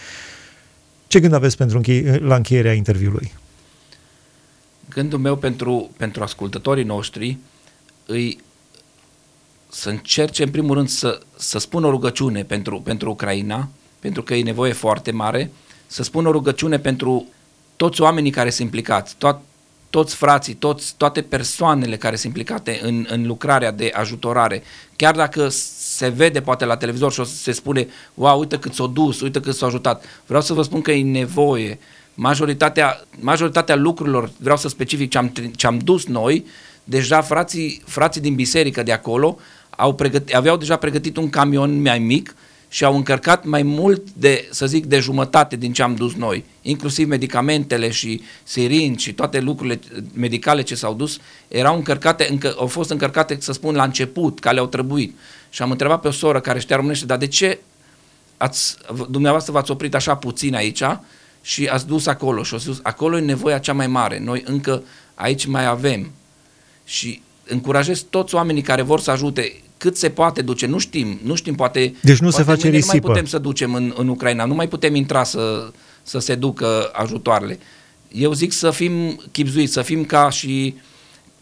Ce 1.08 1.20
gând 1.20 1.34
aveți 1.34 1.58
pentru 1.58 1.78
închei, 1.78 2.20
la 2.20 2.36
încheierea 2.36 2.74
interviului? 2.74 3.32
Gândul 4.98 5.20
meu 5.20 5.36
pentru, 5.36 5.90
pentru 5.98 6.24
ascultătorii 6.24 6.84
noștri 6.84 7.38
îi 8.06 8.40
să 9.70 9.90
încerce 9.90 10.44
în 10.44 10.52
primul 10.52 10.76
rând 10.76 10.88
să, 10.90 11.20
să 11.36 11.58
spună 11.58 11.88
o 11.88 11.90
rugăciune 11.90 12.44
pentru, 12.44 12.82
pentru 12.82 13.10
Ucraina, 13.10 13.70
pentru 14.00 14.24
că 14.24 14.34
e 14.34 14.44
nevoie 14.44 14.74
foarte 14.74 15.12
mare, 15.12 15.52
să 15.88 16.04
spună 16.04 16.28
o 16.28 16.32
rugăciune 16.32 16.80
pentru 16.80 17.26
toți 17.76 18.02
oamenii 18.02 18.32
care 18.32 18.50
sunt 18.50 18.66
implicați, 18.66 19.16
to- 19.16 19.42
toți 19.90 20.16
frații, 20.16 20.54
toți, 20.54 20.94
toate 20.98 21.22
persoanele 21.22 21.98
care 21.98 22.16
sunt 22.16 22.36
implicate 22.36 22.80
în, 22.82 23.06
în 23.10 23.26
lucrarea 23.26 23.72
de 23.72 23.92
ajutorare, 23.94 24.64
chiar 24.96 25.16
dacă 25.16 25.48
se 25.78 26.08
vede 26.08 26.42
poate 26.42 26.66
la 26.66 26.78
televizor 26.78 27.12
și 27.12 27.20
o 27.20 27.24
se 27.24 27.52
spune, 27.52 27.88
wow, 28.14 28.40
uite 28.40 28.60
cât 28.60 28.74
s-a 28.74 28.86
dus, 28.86 29.22
uite 29.22 29.40
cât 29.40 29.56
s-a 29.56 29.66
ajutat. 29.66 30.04
Vreau 30.26 30.42
să 30.42 30.54
vă 30.54 30.62
spun 30.62 30.82
că 30.82 30.92
e 30.92 31.04
nevoie 31.04 31.80
majoritatea, 32.20 33.02
majoritatea 33.20 33.76
lucrurilor, 33.76 34.32
vreau 34.38 34.58
să 34.58 34.68
specific 34.68 35.10
ce 35.10 35.18
am, 35.18 35.28
ce 35.56 35.68
am 35.68 35.78
dus 35.78 36.06
noi, 36.06 36.46
deja 36.84 37.22
frații, 37.22 37.82
frații 37.86 38.22
din 38.22 38.36
biserică 38.36 38.84
de 38.84 38.92
acolo 38.92 39.38
au 39.70 39.96
pregăti, 39.96 40.36
aveau 40.36 40.58
deja 40.58 40.76
pregătit 40.76 41.18
un 41.18 41.30
camion 41.30 41.82
mai 41.82 42.00
mic 42.00 42.36
și 42.70 42.84
au 42.84 42.96
încărcat 42.96 43.46
mai 43.46 43.64
mult 43.64 44.04
de, 44.14 44.48
să 44.52 44.66
zic, 44.66 44.86
de 44.86 45.00
jumătate 45.00 45.56
din 45.56 45.74
ce 45.74 45.82
am 45.82 45.96
dus 45.96 46.14
noi, 46.14 46.44
inclusiv 46.62 47.08
medicamentele 47.08 47.92
și 47.92 48.22
sirinci 48.44 49.02
și 49.02 49.14
toate 49.14 49.40
lucrurile 49.40 49.80
medicale 50.14 50.62
ce 50.62 50.76
s-au 50.76 50.94
dus, 50.94 51.20
erau 51.48 51.76
încărcate, 51.76 52.28
încă, 52.30 52.56
au 52.58 52.68
fost 52.68 52.90
încărcate, 52.90 53.38
să 53.40 53.52
spun, 53.52 53.76
la 53.76 53.84
început, 53.84 54.40
ca 54.40 54.52
le-au 54.52 54.68
trebuit. 54.68 55.18
Și 55.50 55.62
am 55.62 55.72
întrebat 55.72 56.02
pe 56.02 56.08
o 56.08 56.12
soră 56.12 56.40
care 56.40 56.60
știa 56.60 56.76
românește, 56.76 57.06
dar 57.06 57.18
de 57.18 57.28
ce 57.28 57.60
ați, 58.38 58.78
dumneavoastră 59.10 59.52
v-ați 59.52 59.72
oprit 59.72 59.96
așa 59.96 60.16
puțin 60.16 60.56
aici 60.56 60.84
și 61.48 61.66
ați 61.66 61.88
dus 61.88 62.06
acolo 62.06 62.44
și 62.44 62.54
au 62.54 62.60
spus, 62.60 62.80
acolo 62.84 63.18
e 63.18 63.22
nevoia 63.22 63.58
cea 63.58 63.74
mai 63.74 63.88
mare, 63.88 64.20
noi 64.20 64.44
încă 64.46 64.84
aici 65.16 65.46
mai 65.46 65.66
avem. 65.66 66.12
Și 66.86 67.22
încurajez 67.46 68.06
toți 68.10 68.36
oamenii 68.36 68.62
care 68.62 68.82
vor 68.82 69.00
să 69.00 69.12
ajute 69.12 69.62
cât 69.78 69.98
se 69.98 70.10
poate 70.10 70.42
duce, 70.42 70.66
nu 70.66 70.78
știm, 70.78 71.20
nu 71.24 71.36
știm, 71.36 71.56
poate... 71.56 71.96
Deci 72.02 72.18
nu 72.18 72.30
poate 72.30 72.44
se 72.44 72.44
face 72.44 72.62
mâine 72.62 72.76
risipă. 72.76 72.96
Nu 72.96 73.02
mai 73.04 73.12
putem 73.12 73.26
să 73.26 73.38
ducem 73.38 73.74
în, 73.74 73.94
în 73.98 74.08
Ucraina, 74.08 74.46
nu 74.46 74.54
mai 74.54 74.68
putem 74.68 74.96
intra 74.96 75.24
să, 75.24 75.72
să 76.04 76.20
se 76.20 76.36
ducă 76.36 76.90
ajutoarele. 76.94 77.60
Eu 78.12 78.34
zic 78.34 78.52
să 78.52 78.72
fim 78.72 79.22
chipzuiți, 79.32 79.74
să 79.74 79.82
fim 79.82 80.06
ca 80.06 80.30
și, 80.30 80.76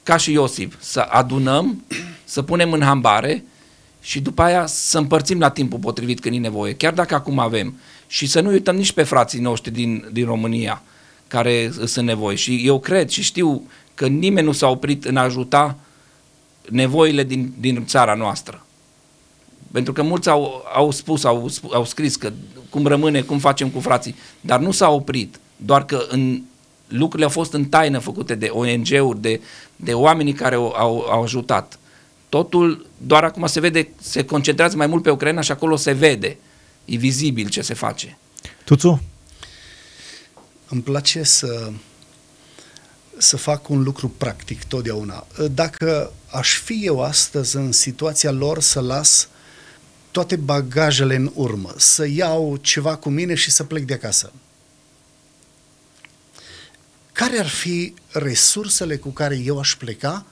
ca 0.03 0.17
și 0.17 0.31
Iosif, 0.31 0.75
să 0.79 0.99
adunăm, 0.99 1.83
să 2.23 2.41
punem 2.41 2.71
în 2.71 2.81
hambare 2.81 3.43
și 4.01 4.19
după 4.19 4.41
aia 4.41 4.65
să 4.65 4.97
împărțim 4.97 5.39
la 5.39 5.49
timpul 5.49 5.79
potrivit 5.79 6.19
când 6.19 6.35
e 6.35 6.37
nevoie, 6.37 6.73
chiar 6.73 6.93
dacă 6.93 7.15
acum 7.15 7.39
avem. 7.39 7.79
Și 8.07 8.27
să 8.27 8.41
nu 8.41 8.49
uităm 8.49 8.75
nici 8.75 8.91
pe 8.91 9.03
frații 9.03 9.39
noștri 9.39 9.71
din, 9.71 10.09
din 10.11 10.25
România 10.25 10.81
care 11.27 11.71
sunt 11.85 12.05
nevoi. 12.05 12.35
Și 12.35 12.61
eu 12.65 12.79
cred 12.79 13.09
și 13.09 13.21
știu 13.21 13.69
că 13.93 14.07
nimeni 14.07 14.45
nu 14.45 14.51
s-a 14.51 14.67
oprit 14.67 15.05
în 15.05 15.17
a 15.17 15.21
ajuta 15.21 15.77
nevoile 16.69 17.23
din, 17.23 17.53
din 17.59 17.85
țara 17.85 18.13
noastră. 18.13 18.65
Pentru 19.71 19.93
că 19.93 20.01
mulți 20.01 20.29
au, 20.29 20.63
au 20.73 20.91
spus, 20.91 21.23
au, 21.23 21.51
au 21.73 21.85
scris 21.85 22.15
că 22.15 22.31
cum 22.69 22.87
rămâne, 22.87 23.21
cum 23.21 23.39
facem 23.39 23.69
cu 23.69 23.79
frații, 23.79 24.15
dar 24.41 24.59
nu 24.59 24.71
s-au 24.71 24.95
oprit, 24.95 25.39
doar 25.55 25.85
că 25.85 26.05
în, 26.09 26.41
lucrurile 26.87 27.23
au 27.23 27.29
fost 27.29 27.53
în 27.53 27.65
taină 27.65 27.99
făcute 27.99 28.35
de 28.35 28.47
ONG-uri, 28.51 29.21
de, 29.21 29.41
de 29.75 29.93
oamenii 29.93 30.33
care 30.33 30.55
au, 30.55 30.73
au, 30.77 30.99
au 31.09 31.23
ajutat. 31.23 31.79
Totul 32.29 32.85
doar 32.97 33.23
acum 33.23 33.45
se 33.45 33.59
vede, 33.59 33.89
se 34.01 34.25
concentrează 34.25 34.75
mai 34.75 34.87
mult 34.87 35.03
pe 35.03 35.09
Ucraina 35.09 35.41
și 35.41 35.51
acolo 35.51 35.75
se 35.75 35.91
vede, 35.91 36.37
e 36.86 36.95
vizibil 36.95 37.50
ce 37.50 37.62
se 37.62 37.74
face. 37.74 38.17
Tuțu? 38.63 39.04
Îmi 40.67 40.82
place 40.82 41.24
să, 41.24 41.71
să 43.17 43.38
fac 43.38 43.69
un 43.69 43.84
lucru 43.84 44.10
practic 44.10 44.63
totdeauna. 44.63 45.28
Dacă 45.52 46.13
aș 46.32 46.60
fi 46.60 46.86
eu 46.86 47.04
astăzi 47.04 47.56
în 47.56 47.71
situația 47.71 48.32
lor 48.32 48.62
să 48.62 48.80
las 48.80 49.28
toate 50.12 50.36
bagajele 50.36 51.15
în 51.15 51.32
urmă, 51.34 51.74
să 51.78 52.08
iau 52.08 52.58
ceva 52.62 52.95
cu 52.95 53.10
mine 53.10 53.36
și 53.36 53.52
să 53.52 53.63
plec 53.63 53.84
de 53.84 53.93
acasă. 53.93 54.32
Care 57.12 57.39
ar 57.39 57.48
fi 57.48 57.93
resursele 58.12 58.98
cu 58.98 59.10
care 59.10 59.36
eu 59.38 59.60
aș 59.60 59.76
pleca 59.76 60.26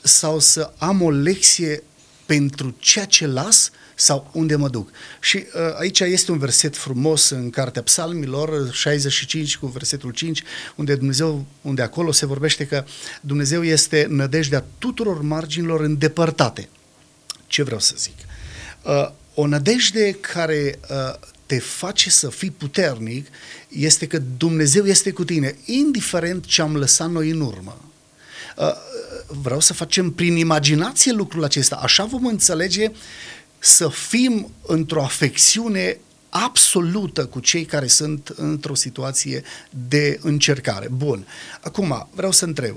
sau 0.00 0.38
să 0.38 0.72
am 0.78 1.02
o 1.02 1.10
lecție 1.10 1.82
pentru 2.26 2.74
ceea 2.78 3.04
ce 3.04 3.26
las 3.26 3.70
sau 3.94 4.30
unde 4.32 4.56
mă 4.56 4.68
duc. 4.68 4.90
Și 5.20 5.36
uh, 5.36 5.74
aici 5.78 6.00
este 6.00 6.30
un 6.30 6.38
verset 6.38 6.76
frumos 6.76 7.30
în 7.30 7.50
Cartea 7.50 7.82
Psalmilor, 7.82 8.72
65 8.72 9.56
cu 9.56 9.66
versetul 9.66 10.10
5, 10.10 10.42
unde 10.74 10.94
Dumnezeu, 10.94 11.44
unde 11.60 11.82
acolo 11.82 12.12
se 12.12 12.26
vorbește 12.26 12.66
că 12.66 12.84
Dumnezeu 13.20 13.64
este 13.64 14.06
nădejdea 14.08 14.64
tuturor 14.78 15.22
marginilor 15.22 15.80
îndepărtate. 15.80 16.68
Ce 17.46 17.62
vreau 17.62 17.80
să 17.80 17.94
zic? 17.96 18.16
Uh, 18.82 19.10
o 19.34 19.46
nădejde 19.46 20.12
care 20.12 20.78
uh, 20.90 21.14
te 21.46 21.58
face 21.58 22.10
să 22.10 22.28
fii 22.28 22.50
puternic 22.50 23.26
este 23.68 24.06
că 24.06 24.18
Dumnezeu 24.18 24.84
este 24.84 25.10
cu 25.10 25.24
tine, 25.24 25.56
indiferent 25.64 26.44
ce 26.44 26.62
am 26.62 26.76
lăsat 26.76 27.10
noi 27.10 27.30
în 27.30 27.40
urmă. 27.40 27.84
Uh, 28.56 28.72
vreau 29.26 29.60
să 29.60 29.72
facem 29.72 30.10
prin 30.10 30.36
imaginație 30.36 31.12
lucrul 31.12 31.44
acesta. 31.44 31.76
Așa 31.76 32.04
vom 32.04 32.26
înțelege 32.26 32.90
să 33.58 33.88
fim 33.88 34.52
într-o 34.66 35.02
afecțiune 35.02 35.98
absolută 36.28 37.26
cu 37.26 37.40
cei 37.40 37.64
care 37.64 37.86
sunt 37.86 38.28
într-o 38.28 38.74
situație 38.74 39.42
de 39.88 40.18
încercare. 40.22 40.88
Bun. 40.88 41.26
Acum, 41.60 42.08
vreau 42.14 42.32
să 42.32 42.44
întreb. 42.44 42.76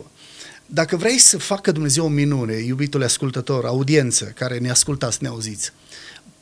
Dacă 0.65 0.95
vrei 0.95 1.17
să 1.17 1.37
facă 1.37 1.71
Dumnezeu 1.71 2.05
o 2.05 2.07
minune, 2.07 2.53
iubitule 2.53 3.05
ascultător, 3.05 3.65
audiență 3.65 4.25
care 4.25 4.57
ne 4.57 4.69
ascultați, 4.69 5.17
ne 5.21 5.27
auziți, 5.27 5.71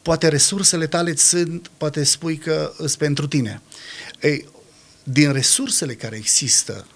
poate 0.02 0.28
resursele 0.28 0.88
tale 0.88 1.15
sunt, 1.15 1.72
poate 1.78 2.04
spui 2.04 2.38
că 2.38 2.74
sunt 2.78 2.96
pentru 2.96 3.28
tine. 3.28 3.62
Ei, 4.22 4.48
din 5.04 5.32
resursele 5.32 5.94
care 5.94 6.15
există, 6.15 6.88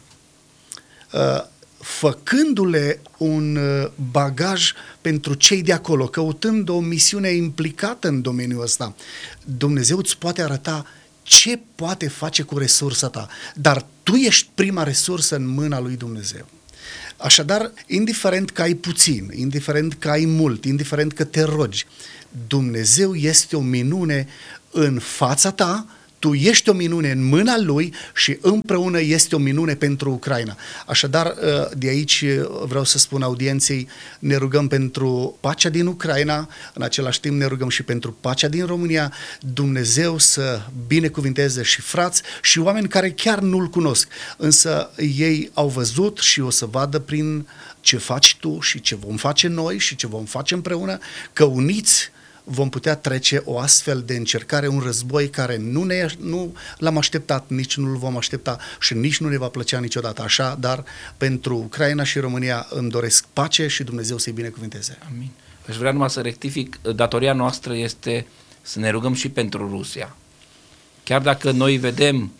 uh, 1.13 1.43
făcându-le 1.81 3.01
un 3.17 3.55
uh, 3.55 3.91
bagaj 4.11 4.73
pentru 5.01 5.33
cei 5.33 5.61
de 5.61 5.73
acolo, 5.73 6.07
căutând 6.07 6.69
o 6.69 6.79
misiune 6.79 7.29
implicată 7.29 8.07
în 8.07 8.21
domeniul 8.21 8.61
ăsta, 8.61 8.95
Dumnezeu 9.57 9.97
îți 9.97 10.17
poate 10.17 10.41
arăta 10.41 10.85
ce 11.23 11.59
poate 11.75 12.07
face 12.07 12.41
cu 12.41 12.57
resursa 12.57 13.07
ta, 13.07 13.27
dar 13.55 13.85
tu 14.03 14.15
ești 14.15 14.49
prima 14.55 14.83
resursă 14.83 15.35
în 15.35 15.47
mâna 15.47 15.79
lui 15.79 15.95
Dumnezeu. 15.95 16.47
Așadar, 17.17 17.71
indiferent 17.87 18.49
că 18.49 18.61
ai 18.61 18.73
puțin, 18.73 19.31
indiferent 19.35 19.93
că 19.93 20.09
ai 20.09 20.25
mult, 20.25 20.65
indiferent 20.65 21.13
că 21.13 21.23
te 21.23 21.41
rogi, 21.41 21.85
Dumnezeu 22.47 23.15
este 23.15 23.55
o 23.55 23.61
minune 23.61 24.27
în 24.71 24.99
fața 24.99 25.51
ta, 25.51 25.85
tu 26.19 26.33
ești 26.33 26.69
o 26.69 26.73
minune 26.73 27.11
în 27.11 27.23
mâna 27.23 27.57
lui 27.57 27.93
și 28.15 28.37
împreună 28.41 28.99
este 28.99 29.35
o 29.35 29.39
minune 29.39 29.75
pentru 29.75 30.11
Ucraina. 30.11 30.57
Așadar, 30.85 31.25
uh, 31.25 31.69
de 31.77 31.87
aici 31.87 32.21
uh, 32.21 32.47
vreau 32.67 32.83
să 32.83 32.97
spun 32.97 33.21
audienței, 33.21 33.87
ne 34.19 34.35
rugăm 34.35 34.67
pentru 34.67 35.37
pacea 35.39 35.69
din 35.69 35.85
Ucraina, 35.85 36.49
în 36.73 36.81
același 36.81 37.19
timp 37.19 37.35
ne 37.35 37.45
rugăm 37.45 37.69
și 37.69 37.83
pentru 37.83 38.17
pacea 38.21 38.47
din 38.47 38.65
România, 38.65 39.13
Dumnezeu 39.53 40.17
să 40.17 40.61
binecuvinteze 40.87 41.63
și 41.63 41.81
frați 41.81 42.21
și 42.41 42.59
oameni 42.59 42.87
care 42.87 43.11
chiar 43.11 43.39
nu-L 43.39 43.67
cunosc, 43.67 44.07
însă 44.37 44.91
ei 45.17 45.51
au 45.53 45.67
văzut 45.67 46.17
și 46.17 46.41
o 46.41 46.49
să 46.49 46.65
vadă 46.65 46.99
prin 46.99 47.47
ce 47.81 47.97
faci 47.97 48.37
tu 48.39 48.59
și 48.59 48.81
ce 48.81 48.95
vom 48.95 49.15
face 49.15 49.47
noi 49.47 49.77
și 49.77 49.95
ce 49.95 50.07
vom 50.07 50.25
face 50.25 50.53
împreună, 50.53 50.97
că 51.33 51.43
uniți 51.43 52.11
vom 52.51 52.69
putea 52.69 52.95
trece 52.95 53.41
o 53.45 53.59
astfel 53.59 54.03
de 54.05 54.15
încercare, 54.15 54.67
un 54.67 54.79
război 54.79 55.29
care 55.29 55.57
nu, 55.57 55.83
ne, 55.83 56.05
nu 56.19 56.55
l-am 56.77 56.97
așteptat, 56.97 57.43
nici 57.47 57.77
nu-l 57.77 57.97
vom 57.97 58.17
aștepta 58.17 58.57
și 58.79 58.93
nici 58.93 59.19
nu 59.19 59.29
ne 59.29 59.37
va 59.37 59.47
plăcea 59.47 59.79
niciodată 59.79 60.21
așa, 60.21 60.57
dar 60.59 60.83
pentru 61.17 61.55
Ucraina 61.55 62.03
și 62.03 62.19
România 62.19 62.67
îmi 62.69 62.89
doresc 62.89 63.25
pace 63.33 63.67
și 63.67 63.83
Dumnezeu 63.83 64.17
să-i 64.17 64.33
binecuvinteze. 64.33 64.97
Amin. 65.13 65.29
Aș 65.69 65.75
vrea 65.75 65.91
numai 65.91 66.09
să 66.09 66.21
rectific, 66.21 66.79
datoria 66.95 67.33
noastră 67.33 67.75
este 67.75 68.27
să 68.61 68.79
ne 68.79 68.89
rugăm 68.89 69.13
și 69.13 69.29
pentru 69.29 69.69
Rusia. 69.69 70.15
Chiar 71.03 71.21
dacă 71.21 71.51
noi 71.51 71.77
vedem 71.77 72.31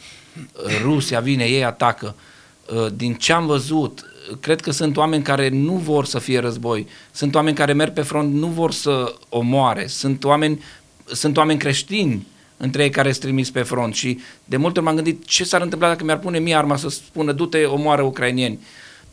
Rusia 0.82 1.20
vine, 1.20 1.44
ei 1.46 1.64
atacă, 1.64 2.16
din 2.94 3.14
ce 3.14 3.34
am 3.34 3.46
văzut, 3.46 4.09
cred 4.40 4.62
că 4.62 4.72
sunt 4.72 4.98
oameni 4.98 5.24
care 5.24 5.50
nu 5.50 5.74
vor 5.74 6.06
să 6.06 6.20
fie 6.20 6.40
război, 6.40 6.88
sunt 7.12 7.36
oameni 7.36 7.56
care 7.56 7.74
merg 7.74 7.94
pe 7.94 8.02
front, 8.02 8.34
nu 8.34 8.48
vor 8.48 8.72
să 8.72 9.16
omoare, 9.30 9.88
sunt 9.88 10.24
oameni, 10.24 10.64
sunt 11.06 11.38
oameni 11.38 11.60
creștini 11.60 12.28
între 12.58 12.84
ei 12.84 12.90
care 12.90 13.12
sunt 13.12 13.24
trimis 13.24 13.52
pe 13.52 13.62
front 13.62 13.96
și 13.96 14.20
de 14.46 14.58
multe 14.58 14.80
ori 14.80 14.88
m-am 14.88 14.96
gândit 14.96 15.26
ce 15.26 15.44
s-ar 15.44 15.62
întâmpla 15.62 15.88
dacă 15.88 16.04
mi-ar 16.04 16.20
pune 16.20 16.40
mie 16.40 16.56
arma 16.56 16.76
să 16.76 16.90
spună 16.90 17.32
du-te, 17.32 17.64
omoară 17.64 18.02
ucrainieni. 18.02 18.60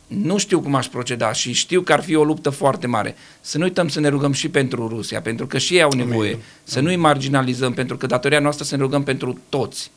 Nu 0.06 0.38
știu 0.38 0.60
cum 0.60 0.74
aș 0.74 0.86
proceda 0.86 1.32
și 1.32 1.52
știu 1.52 1.80
că 1.80 1.92
ar 1.92 2.02
fi 2.02 2.14
o 2.14 2.24
luptă 2.24 2.50
foarte 2.50 2.86
mare. 2.86 3.16
Să 3.40 3.58
nu 3.58 3.64
uităm 3.64 3.88
să 3.88 4.00
ne 4.00 4.08
rugăm 4.08 4.32
și 4.32 4.48
pentru 4.48 4.88
Rusia, 4.88 5.20
pentru 5.20 5.46
că 5.46 5.58
și 5.58 5.74
ei 5.74 5.82
au 5.82 5.92
nevoie. 5.92 6.30
Amin. 6.30 6.42
Să 6.64 6.80
nu-i 6.80 6.96
marginalizăm, 6.96 7.72
pentru 7.72 7.96
că 7.96 8.06
datoria 8.06 8.40
noastră 8.40 8.64
să 8.64 8.76
ne 8.76 8.82
rugăm 8.82 9.02
pentru 9.02 9.40
toți. 9.48 9.90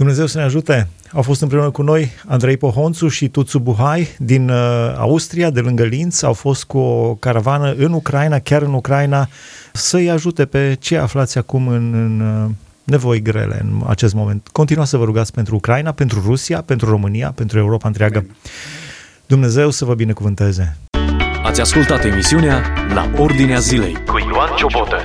Dumnezeu 0.00 0.26
să 0.26 0.38
ne 0.38 0.44
ajute! 0.44 0.88
Au 1.12 1.22
fost 1.22 1.40
împreună 1.40 1.70
cu 1.70 1.82
noi 1.82 2.10
Andrei 2.26 2.56
Pohonțu 2.56 3.08
și 3.08 3.28
Tuțu 3.28 3.58
Buhai 3.58 4.08
din 4.18 4.48
uh, 4.48 4.94
Austria, 4.96 5.50
de 5.50 5.60
lângă 5.60 5.84
Linz. 5.84 6.22
Au 6.22 6.32
fost 6.32 6.64
cu 6.64 6.78
o 6.78 7.14
caravană 7.14 7.74
în 7.76 7.92
Ucraina, 7.92 8.38
chiar 8.38 8.62
în 8.62 8.74
Ucraina, 8.74 9.28
să-i 9.72 10.10
ajute 10.10 10.44
pe 10.44 10.76
cei 10.78 10.98
aflați 10.98 11.38
acum 11.38 11.68
în, 11.68 11.94
în 11.94 12.20
uh, 12.20 12.50
nevoi 12.84 13.22
grele 13.22 13.58
în 13.62 13.82
acest 13.86 14.14
moment. 14.14 14.48
Continuați 14.52 14.90
să 14.90 14.96
vă 14.96 15.04
rugați 15.04 15.32
pentru 15.32 15.54
Ucraina, 15.54 15.92
pentru 15.92 16.22
Rusia, 16.26 16.62
pentru 16.62 16.90
România, 16.90 17.32
pentru 17.34 17.58
Europa 17.58 17.86
întreagă. 17.86 18.26
Dumnezeu 19.26 19.70
să 19.70 19.84
vă 19.84 19.94
binecuvânteze! 19.94 20.76
Ați 21.44 21.60
ascultat 21.60 22.04
emisiunea 22.04 22.62
La 22.94 23.10
Ordinea 23.16 23.58
Zilei 23.58 23.92
cu 24.06 24.18
Ioan 24.18 24.50
Ciobotă. 24.56 24.96